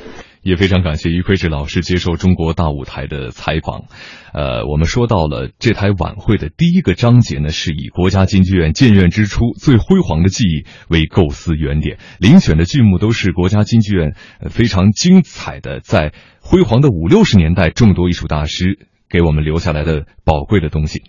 [0.45, 3.87] 也非常感谢于魁智老师接受中国大舞台的采访。
[4.35, 14.15] 呃，我们说到了这台晚会的第一个章节呢，是以国家京剧院建院之初最辉煌的记忆为构思原点，遴选的剧目都是国家京剧院
[14.51, 21.05] 非常精彩的，在辉煌的五六十年代众多艺术大师给我们留下来的宝贵的东西。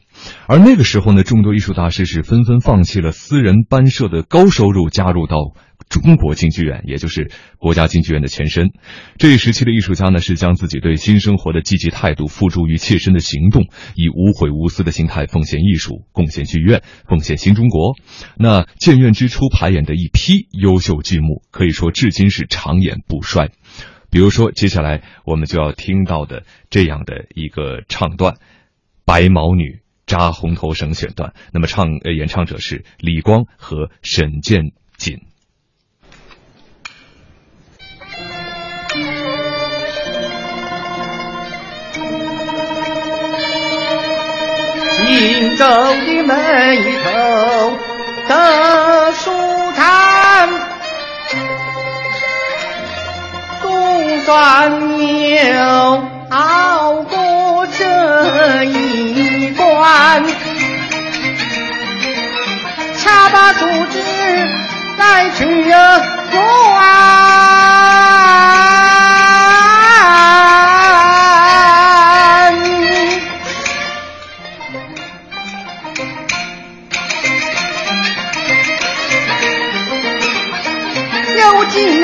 [0.47, 5.37] 而那个时候呢，众多艺术大师是纷纷放弃了私人班社的高收入，加入到
[5.89, 8.71] 中国京剧院，也就是国家京剧院的前身。
[9.17, 17.93] 这一时期的艺术家呢，是将自己对新生活的积极态度付诸于切身的行动，以无悔无私的心态奉献艺术，贡献剧院，奉献新中国。
[18.37, 23.51] 那建院之初排演的一批优秀剧目，可以说至今是长演不衰。
[24.09, 28.33] 比如说，接下来我们就要听到的这样的一个唱段，
[29.05, 29.63] 《白毛女》。
[30.07, 34.65] 扎红头绳选段，那么唱呃演唱者是李光和沈建
[34.97, 35.17] 锦。
[45.05, 47.77] 荆州的门头
[48.27, 49.31] 的书
[49.77, 50.49] 摊，
[53.61, 60.25] 总算有熬过这一关。
[62.97, 63.99] 恰把组织
[64.97, 65.69] 来去
[66.31, 67.54] 转。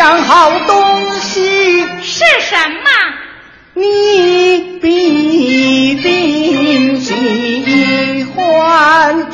[0.01, 2.89] 样好东西是什么？
[3.75, 9.27] 你必定喜欢。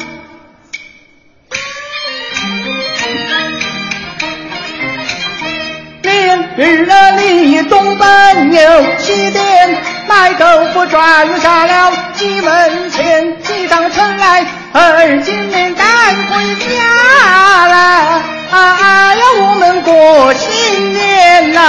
[6.01, 15.85] 连日了，你东奔有西颠，卖豆腐转下了几文钱，几张春来而今年赶
[16.27, 18.23] 回家了。
[18.49, 21.59] 啊呀，我们过新年呐、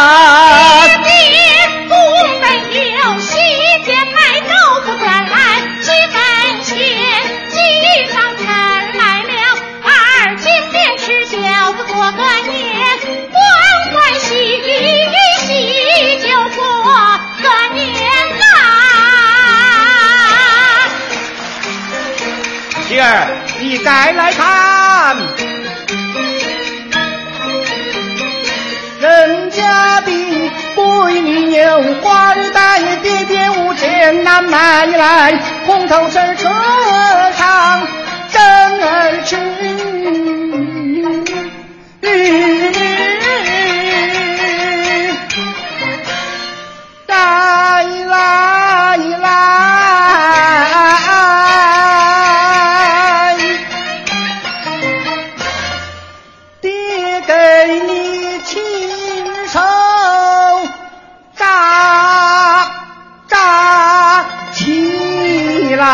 [1.03, 1.11] 爹，
[1.89, 1.97] 东
[2.41, 2.47] 北
[2.93, 3.37] 有西
[3.85, 4.53] 街卖豆
[4.85, 5.37] 腐转来
[5.83, 5.91] 几
[23.01, 23.29] 儿，
[23.61, 25.17] 你再来看，
[29.01, 30.11] 人家的
[30.77, 36.49] 闺女有花儿戴，爹爹无钱难买来，红头绳车
[37.37, 37.87] 上
[38.31, 38.43] 真
[38.83, 39.37] 儿去。
[47.07, 49.27] 来来来，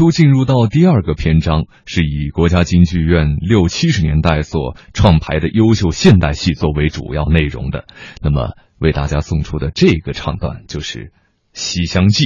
[0.00, 7.84] 都进入到第二个篇章，是以国家京剧院六七十年代所创排的优秀现代戏作为主要内容的。
[8.22, 10.98] 那么，为大家送出的这个唱段就是
[11.52, 12.24] 《西厢记》，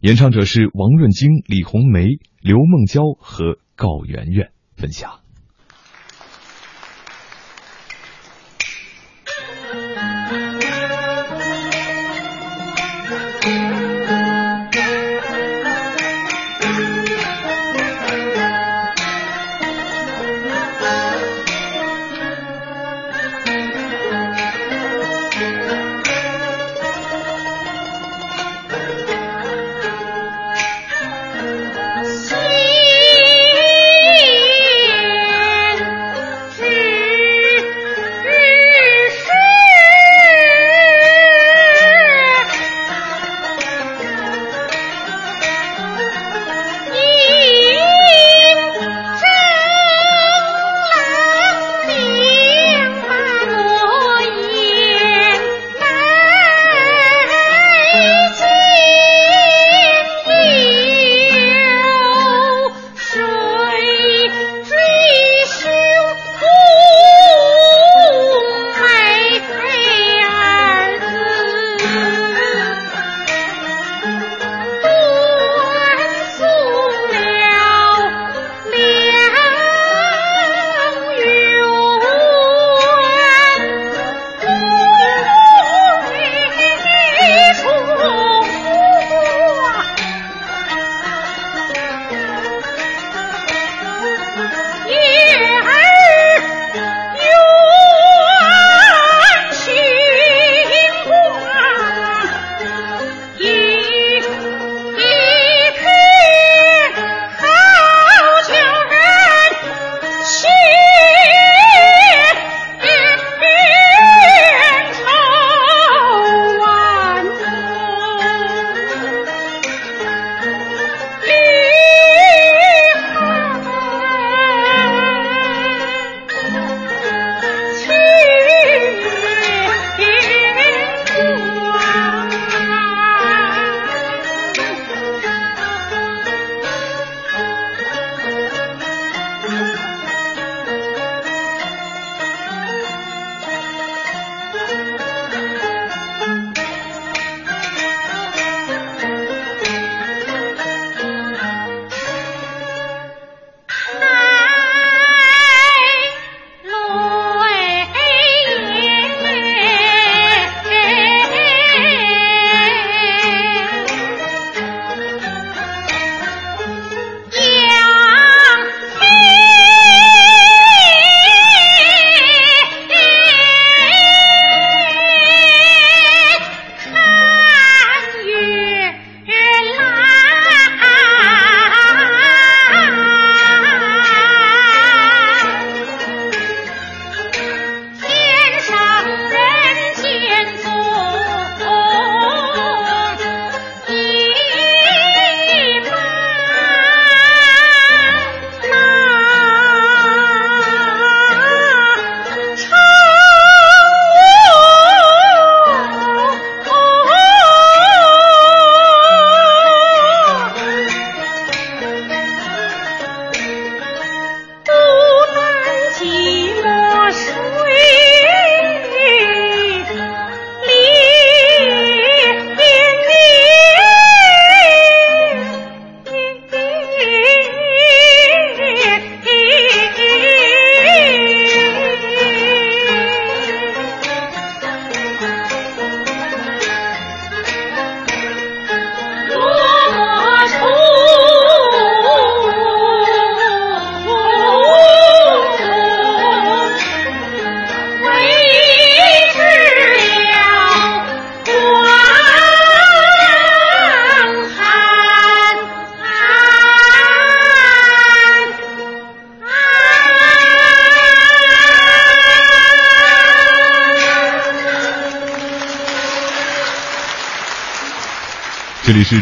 [0.00, 2.04] 演唱者是王润京、李红梅、
[2.42, 5.25] 刘梦娇和高圆圆分享。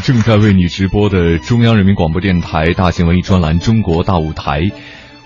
[0.01, 4.61] 正在为你直播的中央人民广播电台大型文艺专栏《中国大舞台》。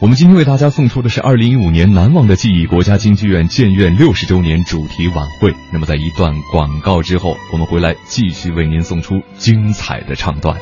[0.01, 5.53] 我们今天为大家送出的是二零一五年难忘的记忆国家京剧院建院六十周年主题晚会。
[5.73, 10.57] 那么，在一段广告之后，我们回来继续为您送出精彩的唱段。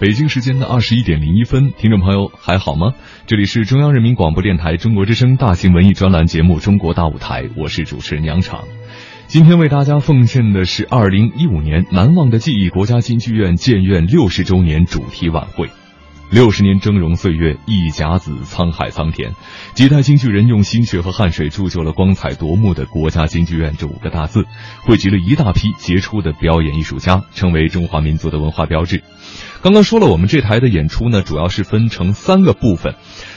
[0.00, 2.94] 北京时间的二十一点零一分，听众朋友还好吗？
[3.26, 8.64] 这里是中央人民广播电台中国之声大型文艺专栏节目《中国大舞台》，我是主持人杨昶。
[9.26, 15.70] 今天为大家奉献的是二零一五年难忘的记忆国家京剧院建院六十周年主题晚会。
[16.30, 19.32] 六十年峥嵘岁月，一甲子沧海桑田，
[19.74, 24.44] 几代京剧人用心血和汗水铸就了光彩夺目的国家京剧院这五个大字，
[24.82, 29.02] 汇集了一大批杰出的表演艺术家，成为中华民族的文化标志。
[29.62, 32.94] 刚刚说了，我们这台的演出呢，主要是分成三个部分。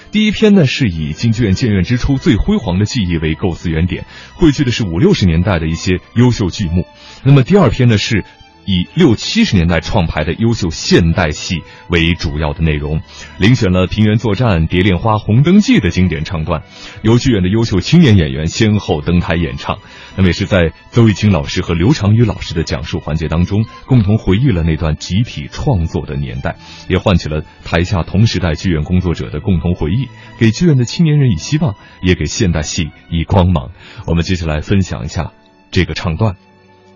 [0.09, 4.05] 第一篇呢，是以京剧院建院之初最辉煌的记忆为构思原点，
[4.37, 6.85] 汇聚的是五六十年代的一些优秀剧目。
[7.23, 8.23] 那么第二篇呢，是
[8.65, 13.01] 以六七十年代创排的优秀现代戏为主要的内容，
[13.39, 16.61] 遴选了《平原作战》《蝶恋花》《红灯记》的经典唱段，
[17.01, 19.79] 由剧院的优秀青年演员先后登台演唱。
[20.17, 26.57] 那么也是在邹玉清老师和刘长宇老师的讲述环节当中，共同回忆了那段集体创作的年代，
[26.89, 30.07] 也唤起了台下同时代剧院工作者的共同回忆，
[30.39, 33.71] 给剧院的青年人以希望，也给现代戏以光芒。
[34.07, 35.33] 我们接下来分享一下
[35.69, 36.33] 这个唱段，《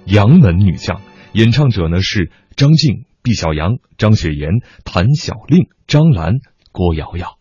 [0.06, 0.98] 杨门女将》，
[1.34, 4.50] 演唱者呢是张静、毕小阳、张雪岩、
[4.84, 6.40] 谭小令、张兰、
[6.72, 7.41] 郭瑶瑶。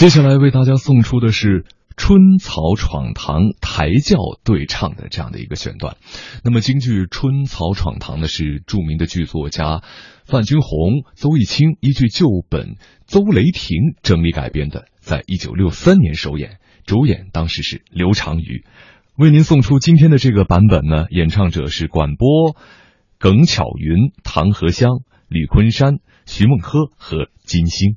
[0.00, 1.66] 接下来为大家送出的是。
[1.94, 5.98] 春草闯堂抬轿对唱的这样的一个选段，
[6.42, 9.82] 那么京剧《春草闯堂》呢是著名的剧作家
[10.24, 16.56] 范君红、邹艺清依据旧本邹雷霆整理改编的，在一九六三年首演，
[16.86, 18.64] 主演当时是刘长瑜。
[19.16, 22.56] 为您送出今天的这个版本呢，演唱者是管波、
[23.18, 27.96] 耿巧云、唐荷香、吕昆山、徐梦柯和金星。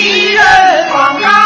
[0.00, 1.39] 一人防范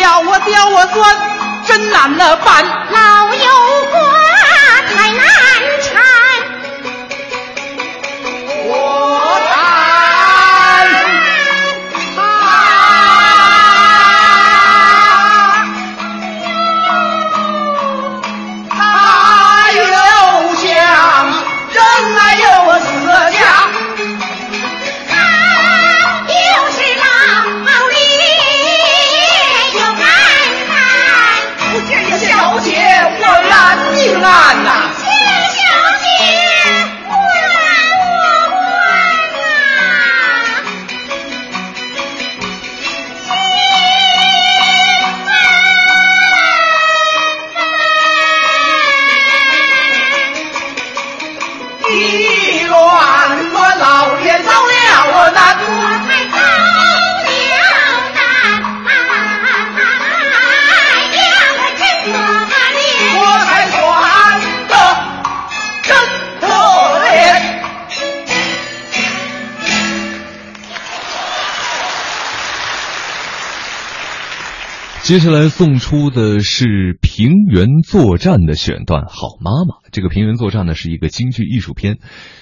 [0.00, 1.16] 要我刁我钻，
[1.66, 2.64] 真难了办。
[75.10, 79.82] 接下来送出的是平原作战的选段《好妈妈》。
[79.90, 81.98] 这个平原作战呢，是一个京剧艺术片，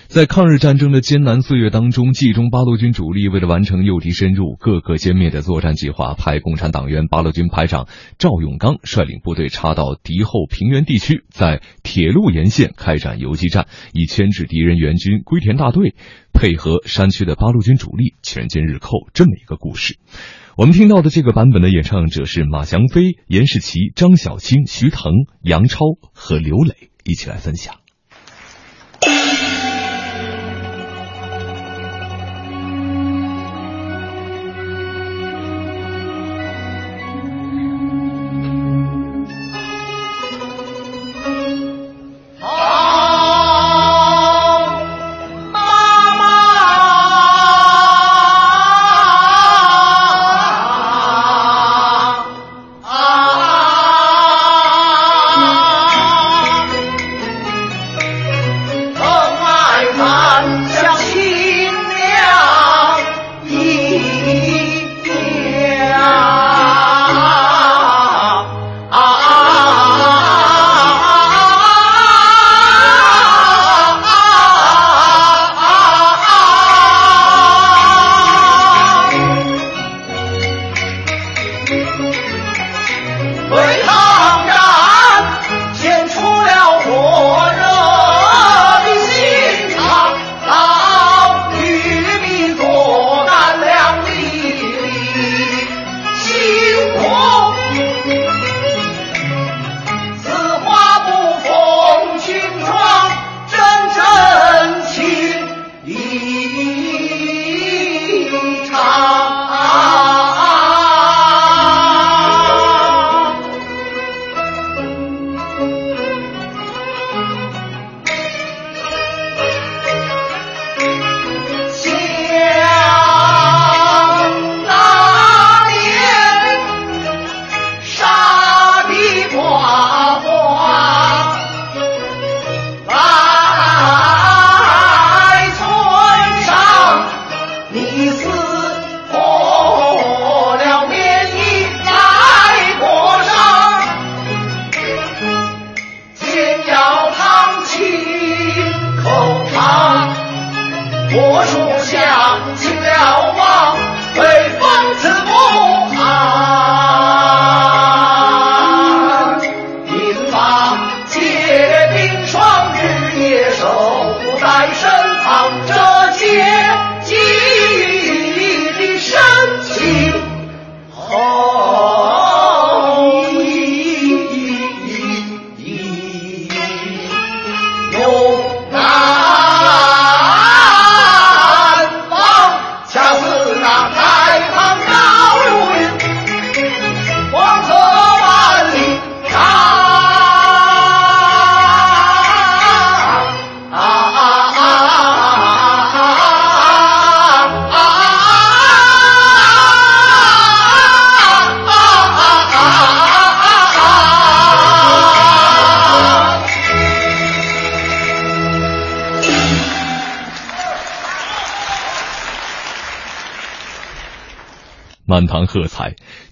[0.07, 7.89] 在抗日战争的艰难岁月当中，冀中八路军主力为了完成诱敌深入、各个歼灭的作战计划，派共产党员八路军排长
[8.19, 15.95] 赵永刚率领部队插到敌后平原地区，在铁路沿线开展游击战，以牵制敌人援军归田大队，
[16.35, 19.97] 配合山区的八路军主力全歼日寇这么一个故事。
[20.59, 25.79] 我们听到的这个版本的演唱者是马翔飞、严世奇、张小青、徐腾、杨超
[26.13, 27.77] 和刘磊，一起来分享。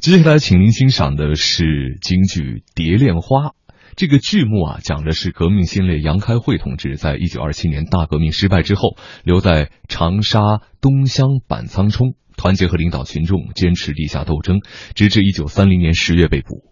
[0.06, 2.40] 接下来，请您欣赏的是京剧
[2.76, 3.48] 《蝶恋花》。
[3.96, 14.60] 这个剧目啊，讲的是革命先烈杨开慧同志在一九二七年大革命失败之后，留在长沙东乡板仓冲，团结和领导群众，坚持地下斗争，
[14.94, 16.62] 直至一九三零年十月被捕。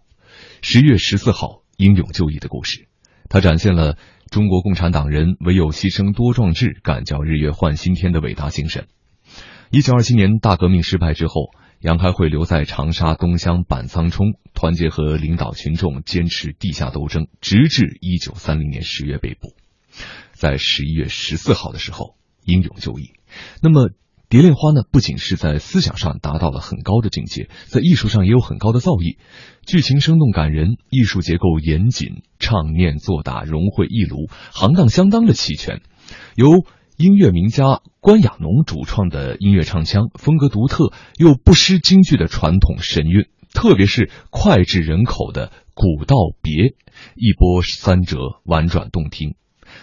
[0.62, 2.86] 十月十四号英勇就义的故事，
[3.28, 3.98] 它展现了
[4.30, 8.86] 中国共产党人唯有牺牲多壮志，敢叫日月换新天的伟大精神。
[9.72, 11.50] 一九二七年大革命失败之后。
[11.84, 19.54] 杨开慧留在长沙东乡板仓冲，团结和领导群众，坚持地下斗争，直至一九三零年十月被捕。
[20.32, 23.12] 在十一月十四号的时候，英勇就义。
[23.60, 23.88] 那么，
[24.30, 24.80] 《蝶恋花》呢？
[24.90, 29.18] 不仅是在思想上达到了很高的境界，在艺术上也有很高的造诣。
[29.66, 35.82] 剧情生动感人，艺术结构严谨，唱念做打融汇一炉，行当相当的齐全。
[36.34, 36.64] 由
[36.96, 46.52] 音乐名家关雅农主创的音乐唱腔，风格独特又不失京剧的传统神韵，特别是脍炙人口的《古道别》，
[47.16, 49.34] 一波三折，婉转动听。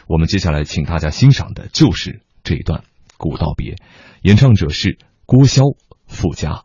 [0.08, 2.80] 我们接下来请大家欣赏的就是这一段
[3.18, 3.74] 《古道别》，
[4.22, 5.76] 演唱者是郭霄、
[6.08, 6.64] 傅佳。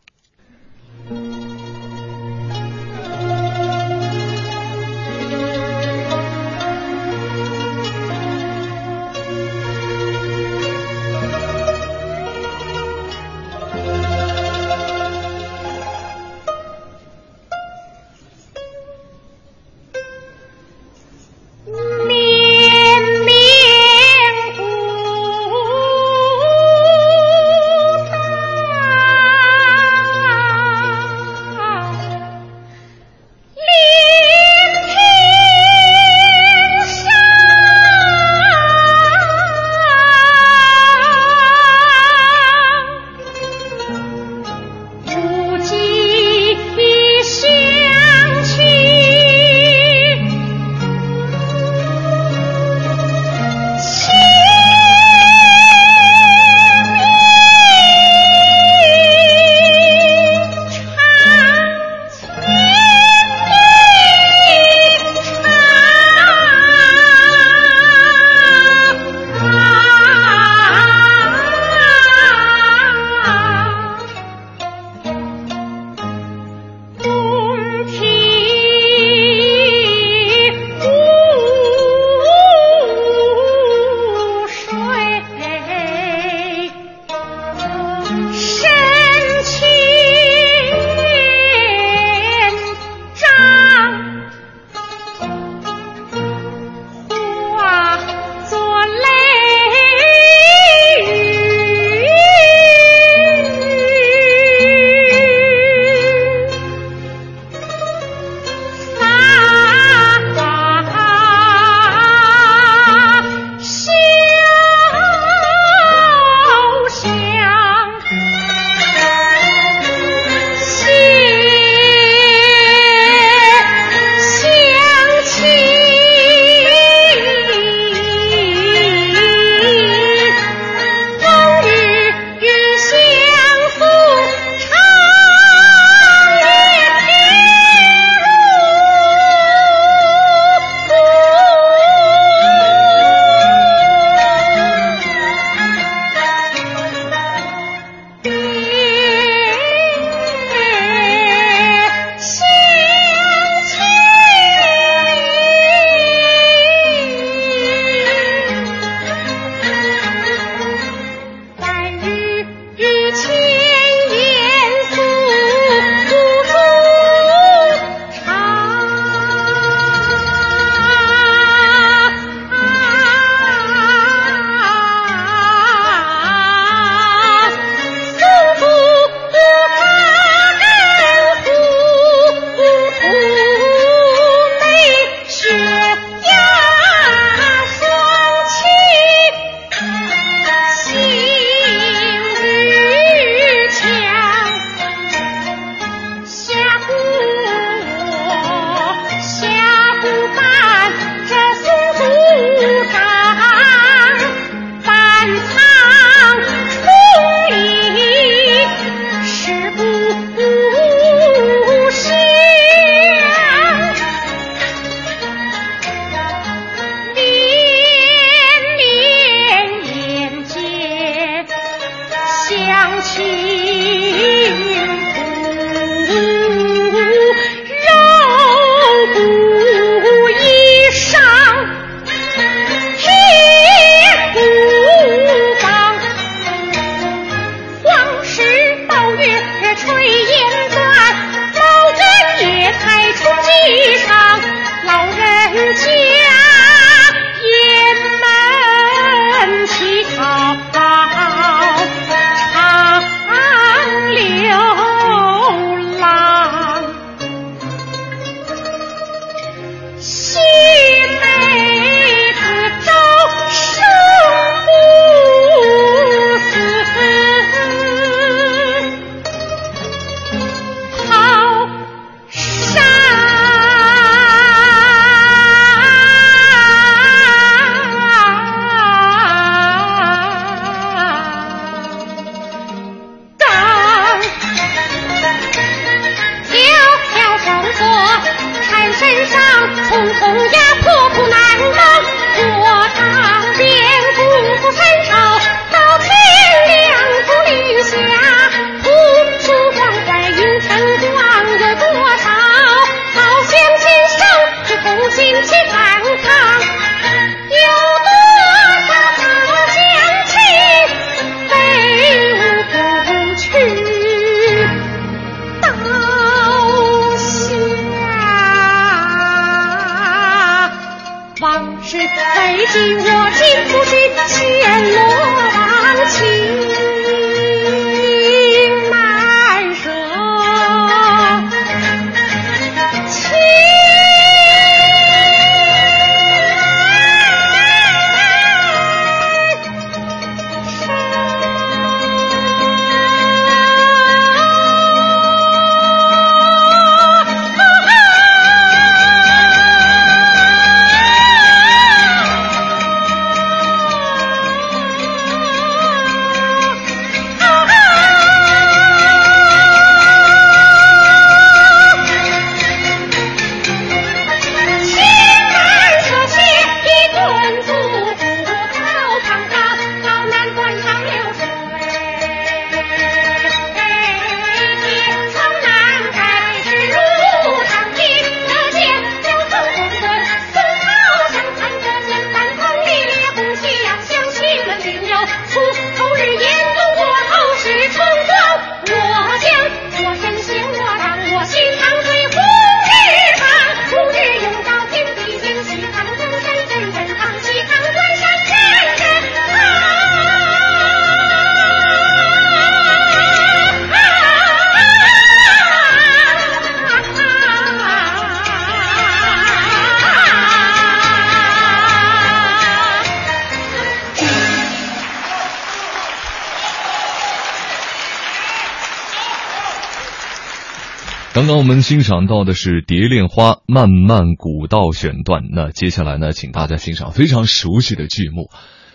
[421.67, 428.51] 们欣赏到的是《蝶恋花》漫漫古道选段，那接下来呢，请大家欣赏非常熟悉的剧目，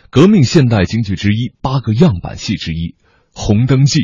[0.10, 2.76] 革命现代京剧之一八个样板戏之一
[3.34, 4.00] 《红灯记》。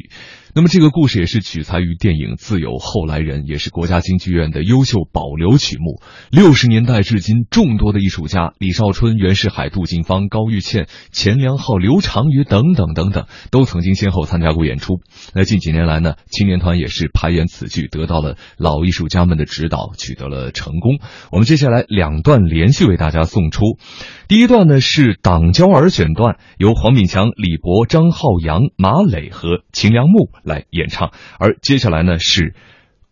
[0.54, 6.02] 那么这个故事也是取材于电影《自有后来人》，也是国家京剧院的优秀保留曲目。
[6.32, 14.96] 六十年代至今，众多的艺术家李少春、袁世海、杜近芳、高玉倩、钱良浩、刘长瑜等等等等，都曾经先后参加过演出。
[15.36, 21.00] 那近几年来呢，青年团也是排演此剧，得到了老艺术家们的指导，取得了成功。
[21.32, 23.80] 我们接下来两段连续为大家送出。
[24.28, 30.30] 第一段呢是《党娇儿》选段，由黄炳强、李博、张浩洋、马磊和秦良木。
[30.44, 32.52] 来演唱，而接下来呢是《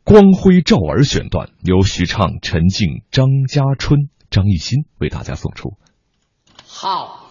[0.03, 5.73] 光辉照儿》选段，由徐畅、陈静、张家春、张艺兴为大家送出。
[6.67, 7.24] 好，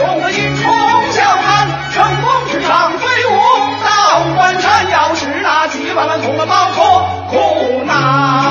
[0.00, 0.72] 雄鹰冲
[1.12, 3.36] 霄汉，成功是长飞舞，
[3.84, 8.49] 到关山要是那几万万同胞脱苦难。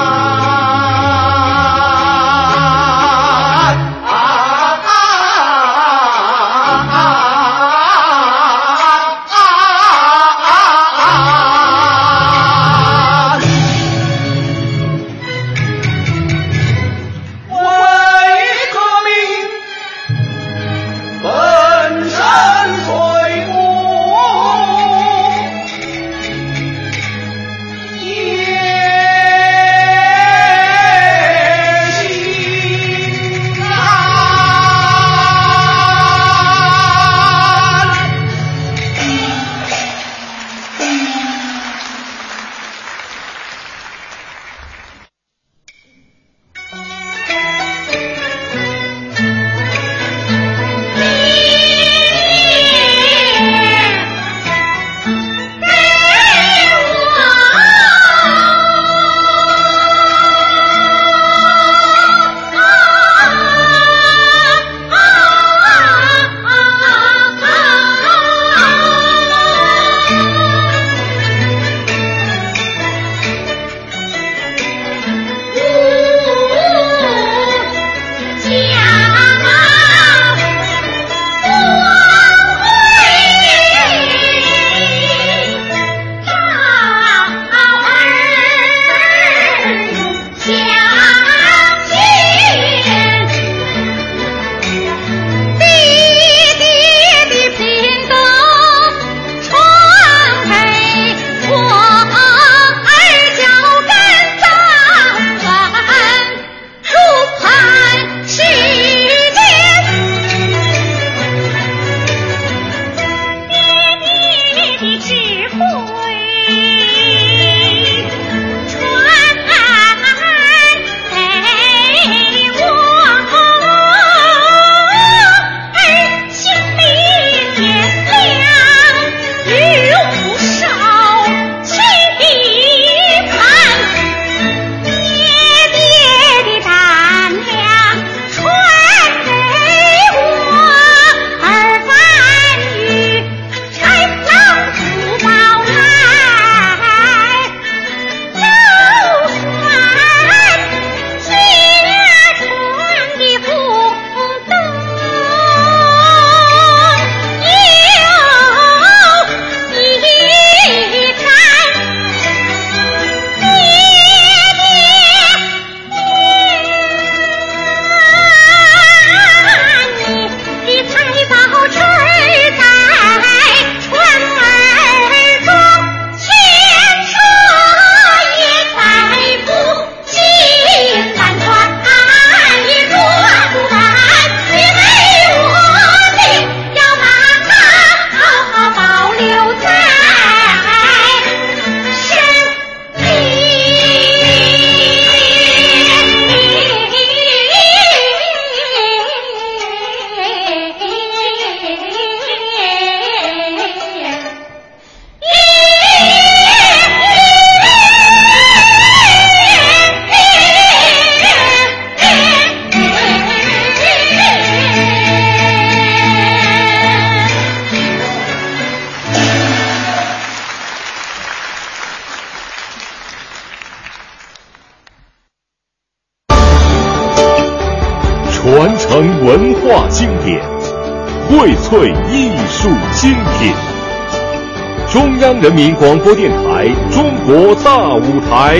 [235.59, 238.59] 民广播电台《中国大舞台》，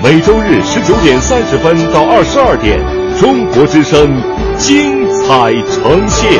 [0.00, 2.78] 每周日十九点三十分到二十二点，
[3.18, 4.06] 中国之声
[4.56, 6.30] 精彩呈现。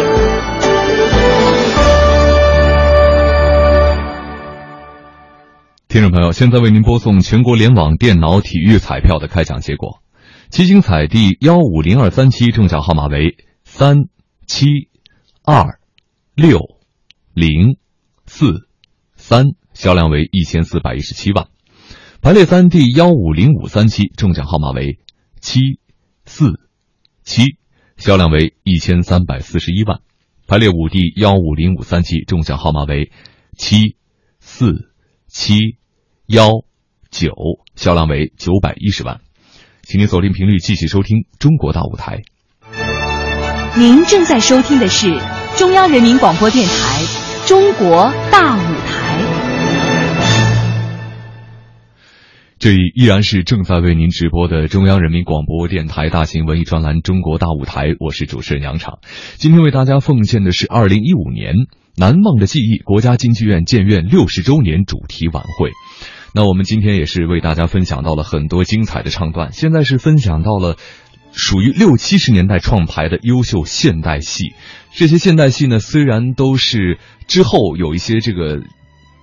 [5.89, 10.01] 听众朋友，现在为您播送全国联网电脑体育彩票的开奖结果。
[10.51, 13.35] 七星彩第幺五零二三期中奖号码为
[13.65, 14.05] 三
[14.47, 14.89] 七
[15.45, 15.81] 二
[16.37, 16.61] 六
[17.35, 17.77] 零
[18.25, 18.69] 四
[19.17, 19.47] 三，
[19.81, 21.47] 销量为一千四百一十七万。
[22.21, 24.99] 排列三第幺五零五三期中奖号码为
[25.41, 25.81] 七
[26.27, 26.61] 四
[27.25, 27.57] 七，
[27.97, 30.01] 销量为一千三百四十一万。
[30.47, 33.11] 排列五第幺五零五三期中奖号码为
[33.57, 33.97] 七
[34.39, 34.91] 四
[35.29, 35.79] 七
[36.27, 36.51] 幺
[37.11, 37.33] 九，
[37.75, 39.23] 销量为九百一十万。
[39.83, 42.21] 请您锁定频率，继续收听《中国大舞台》。
[43.79, 45.19] 您正在收听的是
[45.57, 47.03] 中央人民广播电台
[47.49, 48.75] 《中国大舞
[52.61, 58.99] 这里依然是正在为您直播的中央人民广播电台大型文艺专栏《中国大舞台》，我是主持人杨昶。
[59.37, 61.55] 今天为大家奉献的是二零一五年
[61.97, 65.71] 难忘的记忆国家京剧院建院六十周年主题晚会。
[66.35, 70.77] 那我们今天也是为大家分享到了很多精彩的唱段，现在是分享到了
[71.33, 74.53] 属于六七十年代创排的优秀现代戏。
[74.93, 78.61] 这些现代戏呢，虽然都是之后有一些这个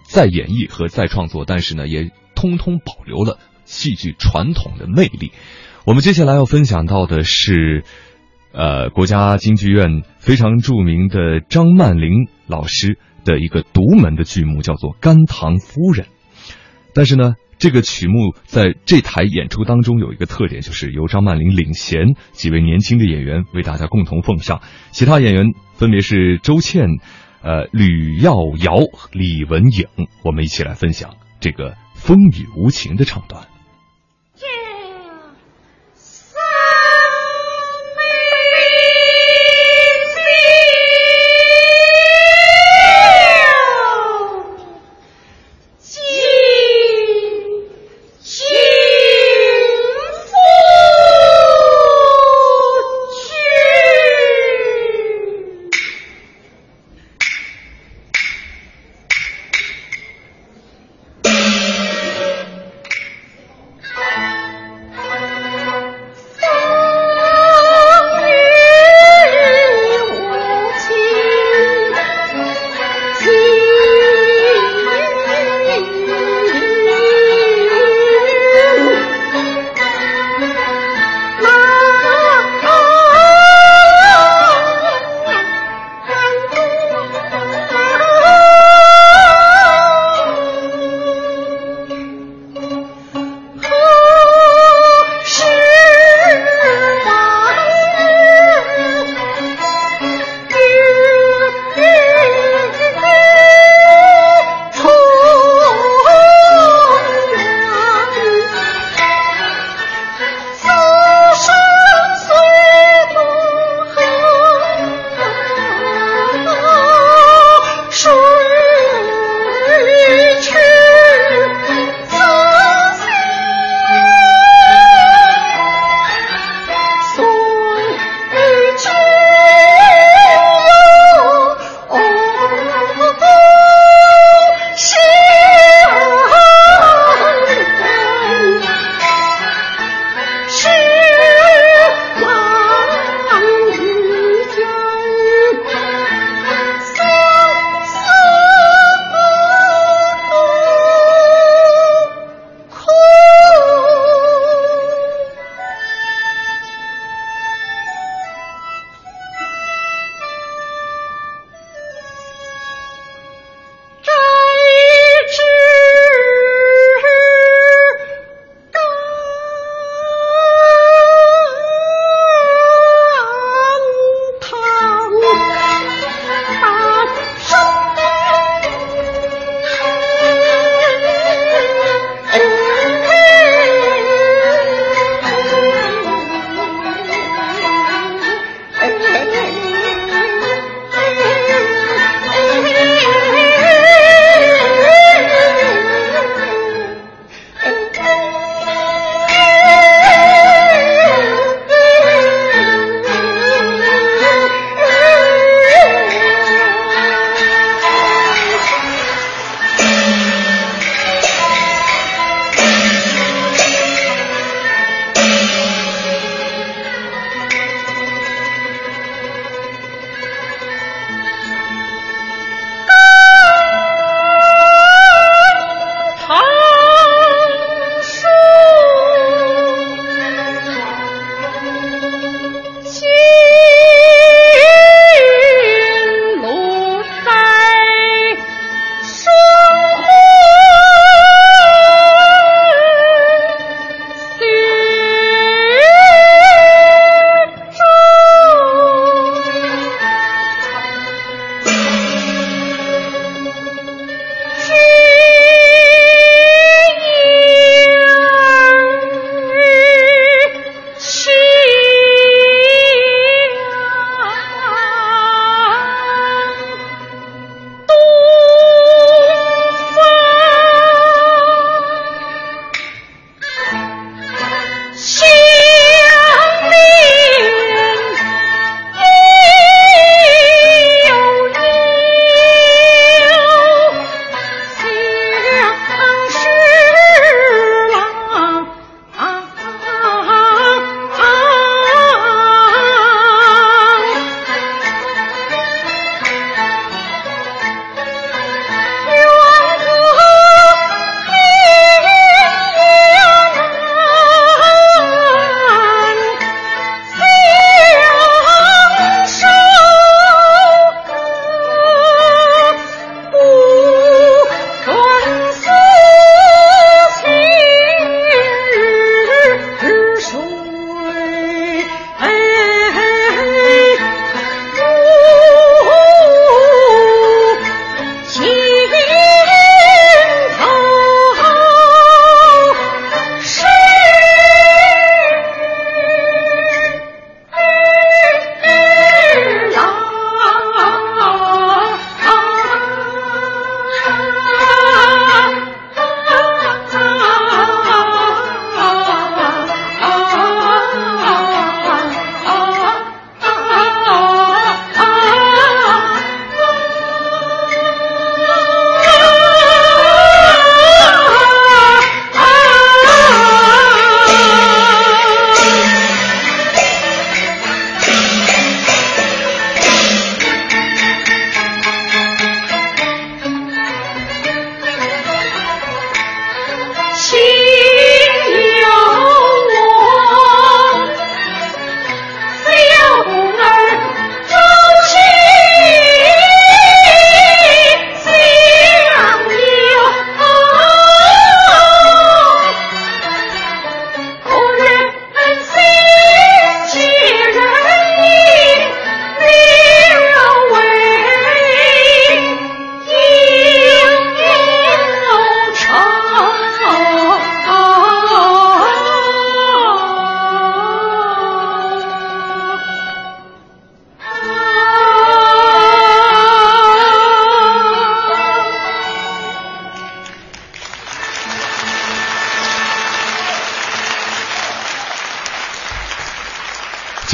[0.08, 5.32] 再演绎和再创作，但是呢，也通通保留了戏剧传统的魅力。
[5.86, 7.84] 我们接下来要分享到的是，
[8.52, 16.06] 呃，国家京剧院非常著名的张曼玲老师的一个独门的剧目，叫做《甘棠夫人》。
[16.94, 24.62] 但是呢，这个曲目在这台演出当中有一个特点，就是由张曼玲领衔几位年轻的演员为大家共同奉上，
[24.92, 26.88] 其他演员分别是周倩、
[27.42, 28.76] 呃吕耀瑶、
[29.12, 29.88] 李文颖。
[30.24, 33.48] 我们一起来分享这个风雨无情的唱段。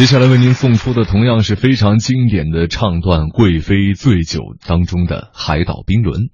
[0.03, 6.23] 接下来为您送出的同样是非常经典的唱段《贵妃醉酒》当中的《海岛冰轮》。《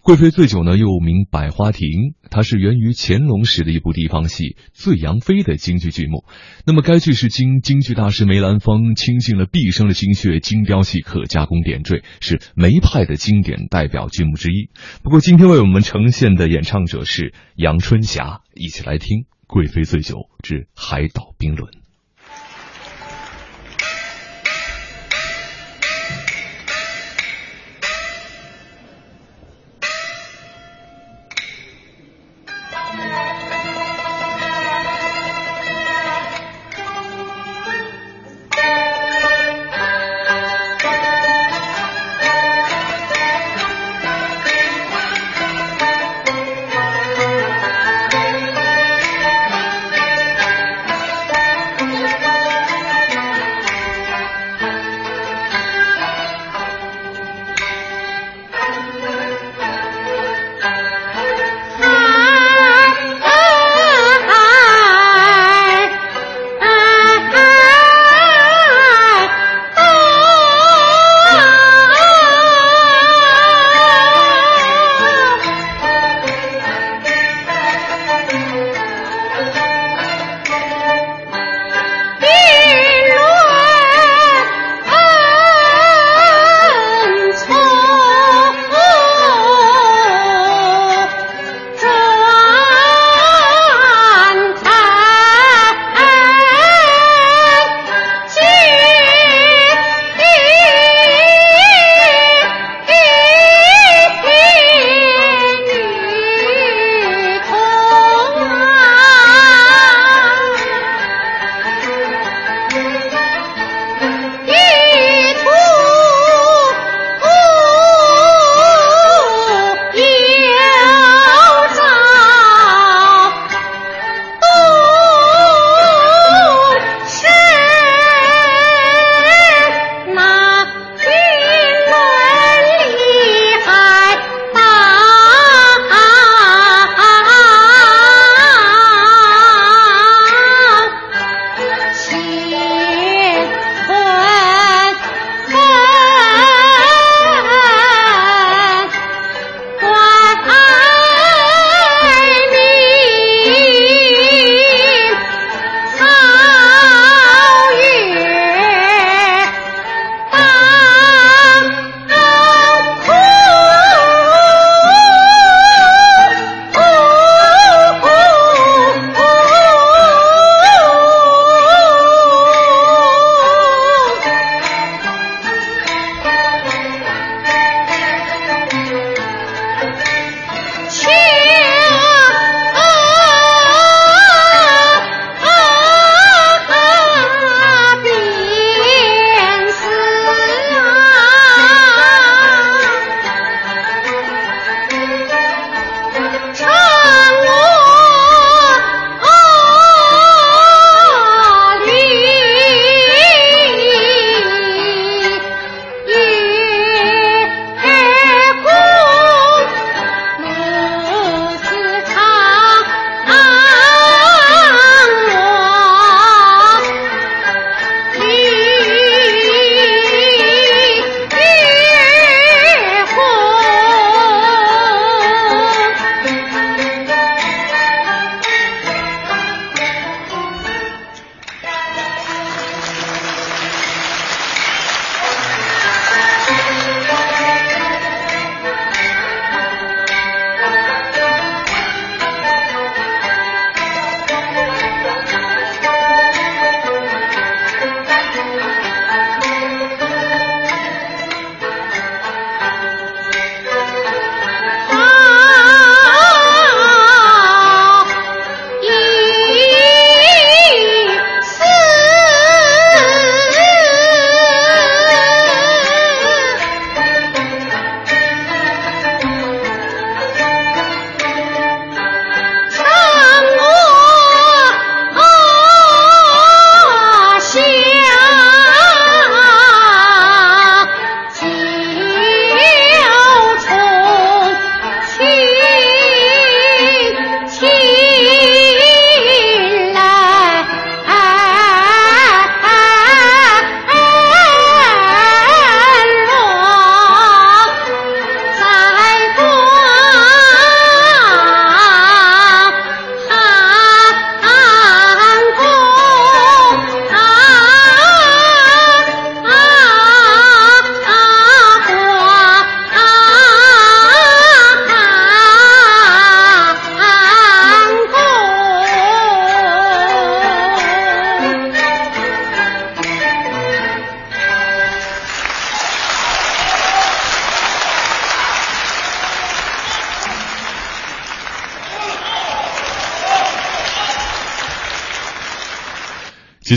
[0.00, 1.88] 贵妃醉酒》呢又名《百花亭》，
[2.30, 6.24] 它是源于乾隆时的一部地方戏《醉杨妃》的京剧剧目。
[6.64, 14.70] 那么该剧是经京剧大师梅兰芳倾尽了毕生的心血精雕细刻加工点缀，是梅派的经典代表剧目之一。
[15.02, 21.70] 不过今天为我们呈现的演唱者是杨春霞，一起来听《贵妃醉酒之海岛冰轮》。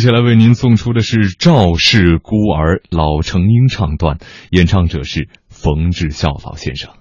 [0.05, 4.19] 接下来为您送出的是《赵氏孤儿》老成英唱段，
[4.51, 6.91] 演唱者是冯志孝老先生。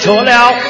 [0.00, 0.69] 错了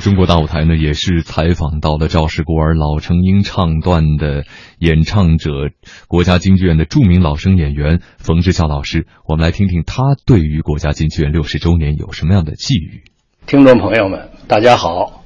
[0.00, 4.44] 中国大舞台呢，也是采访到了赵氏孤儿老成英唱段的
[4.78, 5.70] 演唱者，
[6.08, 9.06] 国家京剧院的著名老生演员冯志孝老师。
[9.26, 13.02] 我们来听听他对于国家京剧院六十周年有什么样的寄语。
[13.46, 15.22] 听众朋友们，大家好，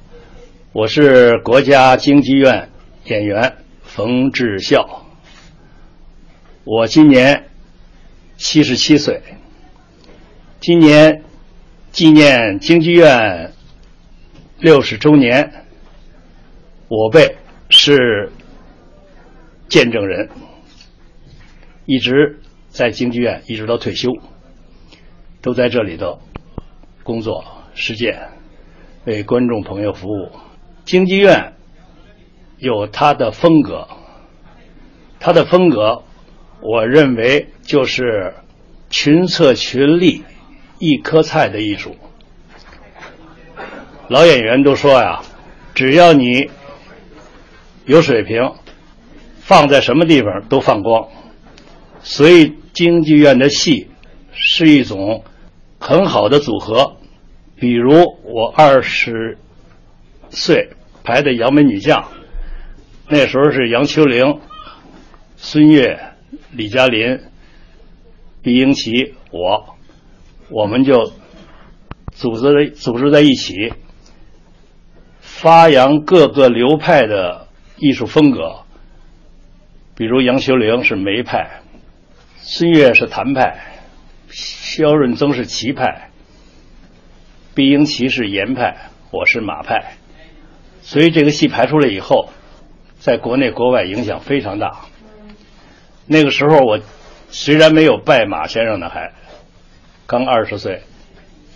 [0.73, 2.67] 我是国家京剧院
[3.05, 5.05] 演员冯志孝，
[6.65, 7.45] 我今年
[8.35, 9.21] 七十七岁，
[10.59, 11.23] 今年
[11.93, 13.53] 纪念京剧院
[14.65, 15.63] 六十周年，
[16.87, 17.35] 我辈
[17.69, 18.31] 是
[19.69, 20.27] 见证人，
[21.85, 22.39] 一直
[22.69, 24.09] 在京剧院，一直到退休，
[25.43, 26.19] 都在这里头
[27.03, 28.29] 工作实践，
[29.05, 30.31] 为观众朋友服务。
[30.83, 31.53] 京剧院
[32.57, 33.87] 有它的风格，
[35.19, 36.01] 它的风格，
[36.61, 38.33] 我认为就是
[38.89, 40.23] 群策群力、
[40.79, 41.95] 一颗菜的艺术。
[44.07, 45.23] 老演员都说呀，
[45.73, 46.51] 只要你
[47.85, 48.51] 有水平，
[49.39, 51.07] 放在什么地方都放光。
[52.01, 53.89] 所以京剧院的戏
[54.31, 55.23] 是一种
[55.79, 56.97] 很好的组合。
[57.55, 59.39] 比如我二十
[60.29, 60.69] 岁
[61.03, 62.01] 排的《杨门女将》，
[63.09, 64.39] 那时候是杨秋玲、
[65.35, 65.99] 孙越、
[66.51, 67.21] 李嘉林、
[68.43, 69.77] 毕英奇，我，
[70.49, 71.11] 我们就
[72.11, 73.73] 组织组织在一起。
[75.45, 77.45] 发扬各个流派的
[77.77, 78.61] 艺术风格，
[79.95, 81.61] 比如杨修龄是梅派，
[82.37, 83.55] 孙越是谭派，
[84.31, 86.09] 萧润增是齐派，
[87.53, 89.97] 毕英奇是严派，我是马派，
[90.81, 92.29] 所以这个戏排出来以后，
[92.97, 94.85] 在国内国外影响非常大。
[96.07, 96.79] 那个时候我
[97.29, 99.11] 虽然没有拜马先生呢，还
[100.07, 100.81] 刚二十岁，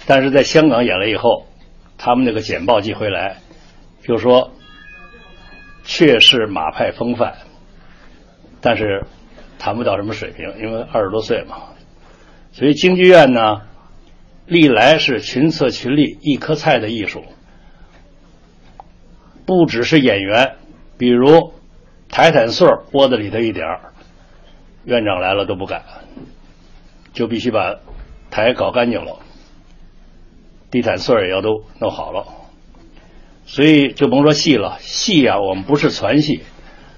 [0.05, 1.47] 但是在香港演了以后，
[1.97, 3.37] 他们那个简报寄回来。
[4.09, 4.49] 就说，
[5.83, 7.35] 确是马派风范，
[8.59, 9.05] 但是
[9.59, 11.57] 谈不到什么水平，因为二十多岁嘛。
[12.51, 13.61] 所以京剧院呢，
[14.47, 17.23] 历来是群策群力、一颗菜的艺术，
[19.45, 20.55] 不只是演员，
[20.97, 21.53] 比如
[22.09, 23.93] 台坦穗窝在里头一点儿，
[24.85, 25.83] 院长来了都不敢，
[27.13, 27.75] 就必须把
[28.31, 29.19] 台搞干净了，
[30.71, 32.38] 地毯穗也要都弄好了。
[33.51, 36.43] 所以就甭说戏了，戏啊，我们不是传戏，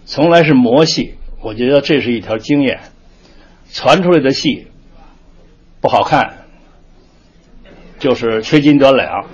[0.04, 1.16] 从来是磨戏。
[1.42, 2.82] 我觉得这是一条经验，
[3.72, 4.68] 传出来的戏
[5.80, 6.44] 不好看，
[8.00, 9.26] 就是缺斤短两，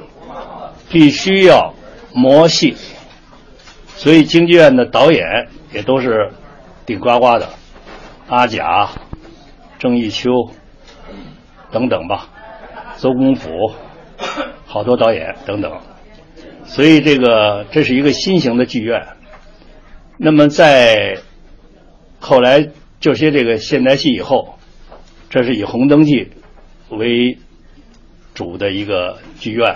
[0.91, 1.73] 必须要
[2.14, 2.77] 磨戏。
[3.95, 6.31] 所以京剧院的导演也都是
[6.85, 7.49] 顶呱呱的，
[8.27, 8.89] 阿甲、
[9.80, 10.30] 郑义秋
[11.72, 12.30] 等等吧，
[12.98, 13.49] 邹公甫，
[14.68, 15.81] 好多导演等等。
[16.68, 19.07] 所以这个这是一个新型的剧院。
[20.18, 21.18] 那么在
[22.19, 22.69] 后来
[22.99, 24.60] 这些这个现代戏以后，
[25.30, 26.30] 这是以红灯记
[26.89, 27.38] 为
[28.34, 29.76] 主的一个剧院。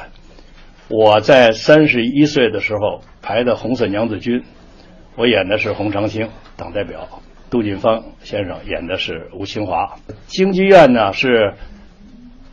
[0.89, 4.39] 我在三十一岁的时候排的《红色娘子军》，
[5.15, 9.95] 我演的是洪长青党代表，杜近芳先生演的是吴清华。
[10.27, 11.53] 京剧院呢是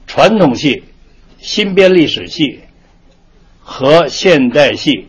[0.07, 0.85] 传统戏、
[1.39, 2.61] 新编历史戏。
[3.71, 5.09] 和现代戏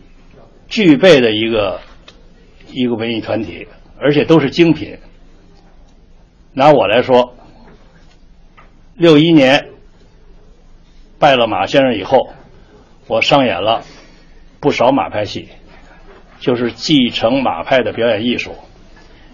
[0.68, 1.80] 具备的一个
[2.70, 3.66] 一个文艺团体，
[3.98, 4.98] 而且都是精品。
[6.52, 7.34] 拿我来说，
[8.96, 9.70] 六一年
[11.18, 12.28] 拜了马先生以后，
[13.06, 13.82] 我上演了
[14.60, 15.48] 不少马派戏，
[16.38, 18.52] 就是继承马派的表演艺术，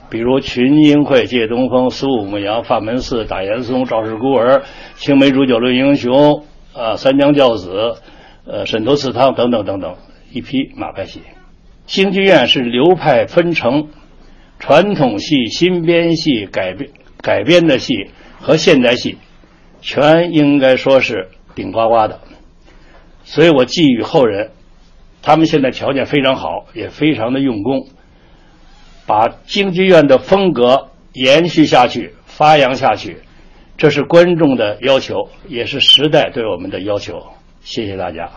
[0.09, 4.63] 比如群英会、借东风、苏武牧羊、法门寺、打严嵩、赵氏孤儿、
[4.95, 7.97] 青梅煮酒论英雄、啊三娘教子。
[8.49, 9.97] 呃，沈头祠堂等等等等，
[10.33, 11.21] 一批马派戏。
[11.85, 13.89] 京剧院是流派纷呈，
[14.61, 16.91] 传统戏、新编戏、改编
[17.21, 18.11] 改编的戏
[18.41, 19.19] 和现代戏，
[19.81, 22.21] 全应该说是顶呱呱的。
[23.25, 24.53] 所以我寄予后人，
[25.23, 27.89] 他们现在条件非常好，也非常的用功，
[29.07, 33.19] 把京剧院的风格延续下去、发扬下去，
[33.77, 37.27] 这是观众的要求，也是时代对我们的要求。
[37.67, 38.31] 谢谢大家。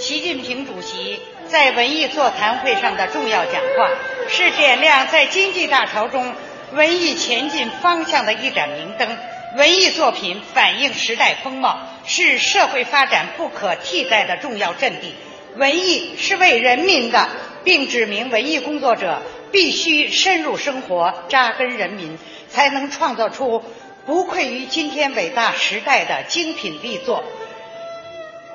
[0.00, 3.88] 习近平主席在文艺座谈会上的重要讲话
[4.28, 6.34] 是点亮在经济大潮中
[6.72, 9.16] 文艺前进方向的一盏明灯。
[9.56, 15.14] 文艺作品反映时代风貌是社会发展不可替代的重要阵地。
[15.56, 17.28] 文艺是为人民的
[17.62, 19.22] 并指明文艺工作者
[19.52, 22.18] 必须深入生活扎根人民
[22.48, 23.62] 才能创造出
[24.10, 27.22] 无愧于今天伟大时代的精品力作。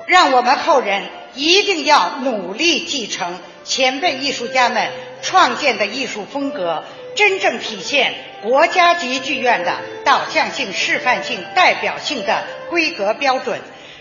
[0.06, 1.04] 让我们后人
[1.34, 4.90] 一定要努力继承前辈艺术家们
[5.22, 6.84] 创建的艺术风格，
[7.14, 8.12] 真正体现
[8.42, 13.58] 国家级剧院的导向性、示范性、代表性的规格标准。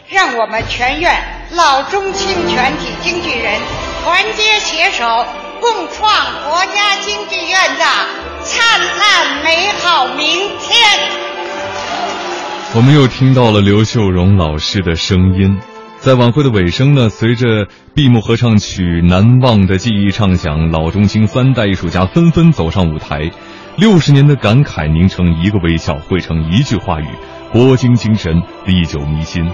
[0.09, 3.59] 让我们全院老中青全体京剧人
[4.03, 5.25] 团结携手，
[5.61, 7.85] 共创国家京剧院的
[8.43, 10.79] 灿烂美好明天。
[12.75, 15.57] 我们又听到了刘秀荣老师的声音。
[15.99, 23.31] 在晚会的尾声呢，随着闭幕合唱曲《难忘的记忆》唱响，老中青三代艺术家纷纷走上舞台，
[23.77, 27.07] 六十年的感慨凝成一个微笑，汇成一句话语：
[27.53, 29.49] 国京精神历久弥新。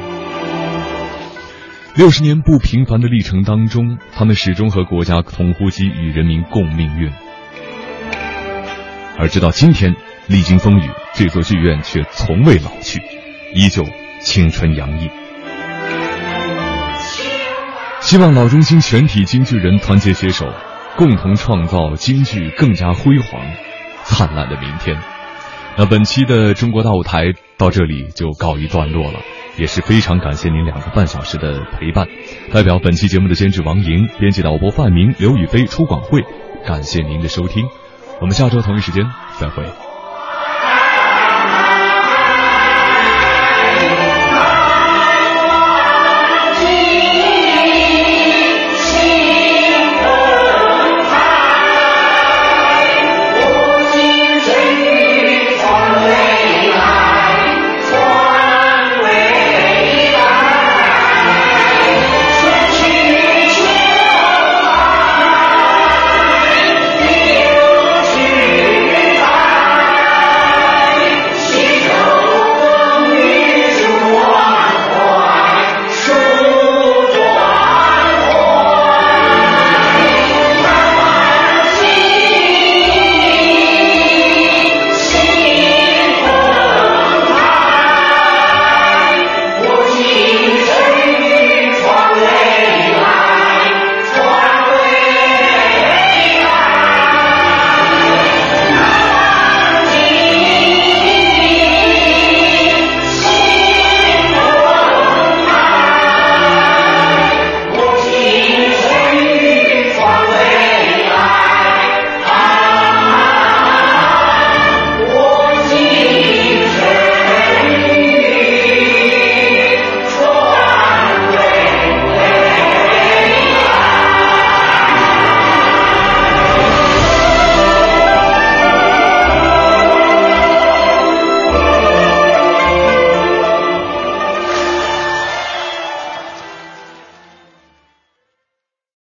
[1.96, 7.12] 六十年不平凡的历程当中，他们始终和国家同呼吸，与人民共命运。
[9.20, 9.96] 而直到今天，
[10.26, 10.90] 历经风雨，
[11.22, 13.00] 这座剧院却从未老去，
[13.54, 13.86] 依旧
[14.22, 15.08] 青春洋溢。
[18.00, 20.52] 希望老中青全体京剧人团结携手，
[20.98, 23.40] 共同创造京剧更加辉煌、
[24.04, 25.00] 灿烂的明天。
[25.78, 27.26] 那本期的中国大舞台
[27.56, 29.20] 到这里就告一段落了，
[29.60, 32.08] 也是非常感谢您两个半小时的陪伴。
[32.52, 36.24] 代表本期节目的监制王莹、编辑导播范明、刘宇飞、出广会，
[36.66, 37.68] 感谢您的收听。
[38.22, 39.06] 我们下周同一时间
[39.38, 39.64] 再会。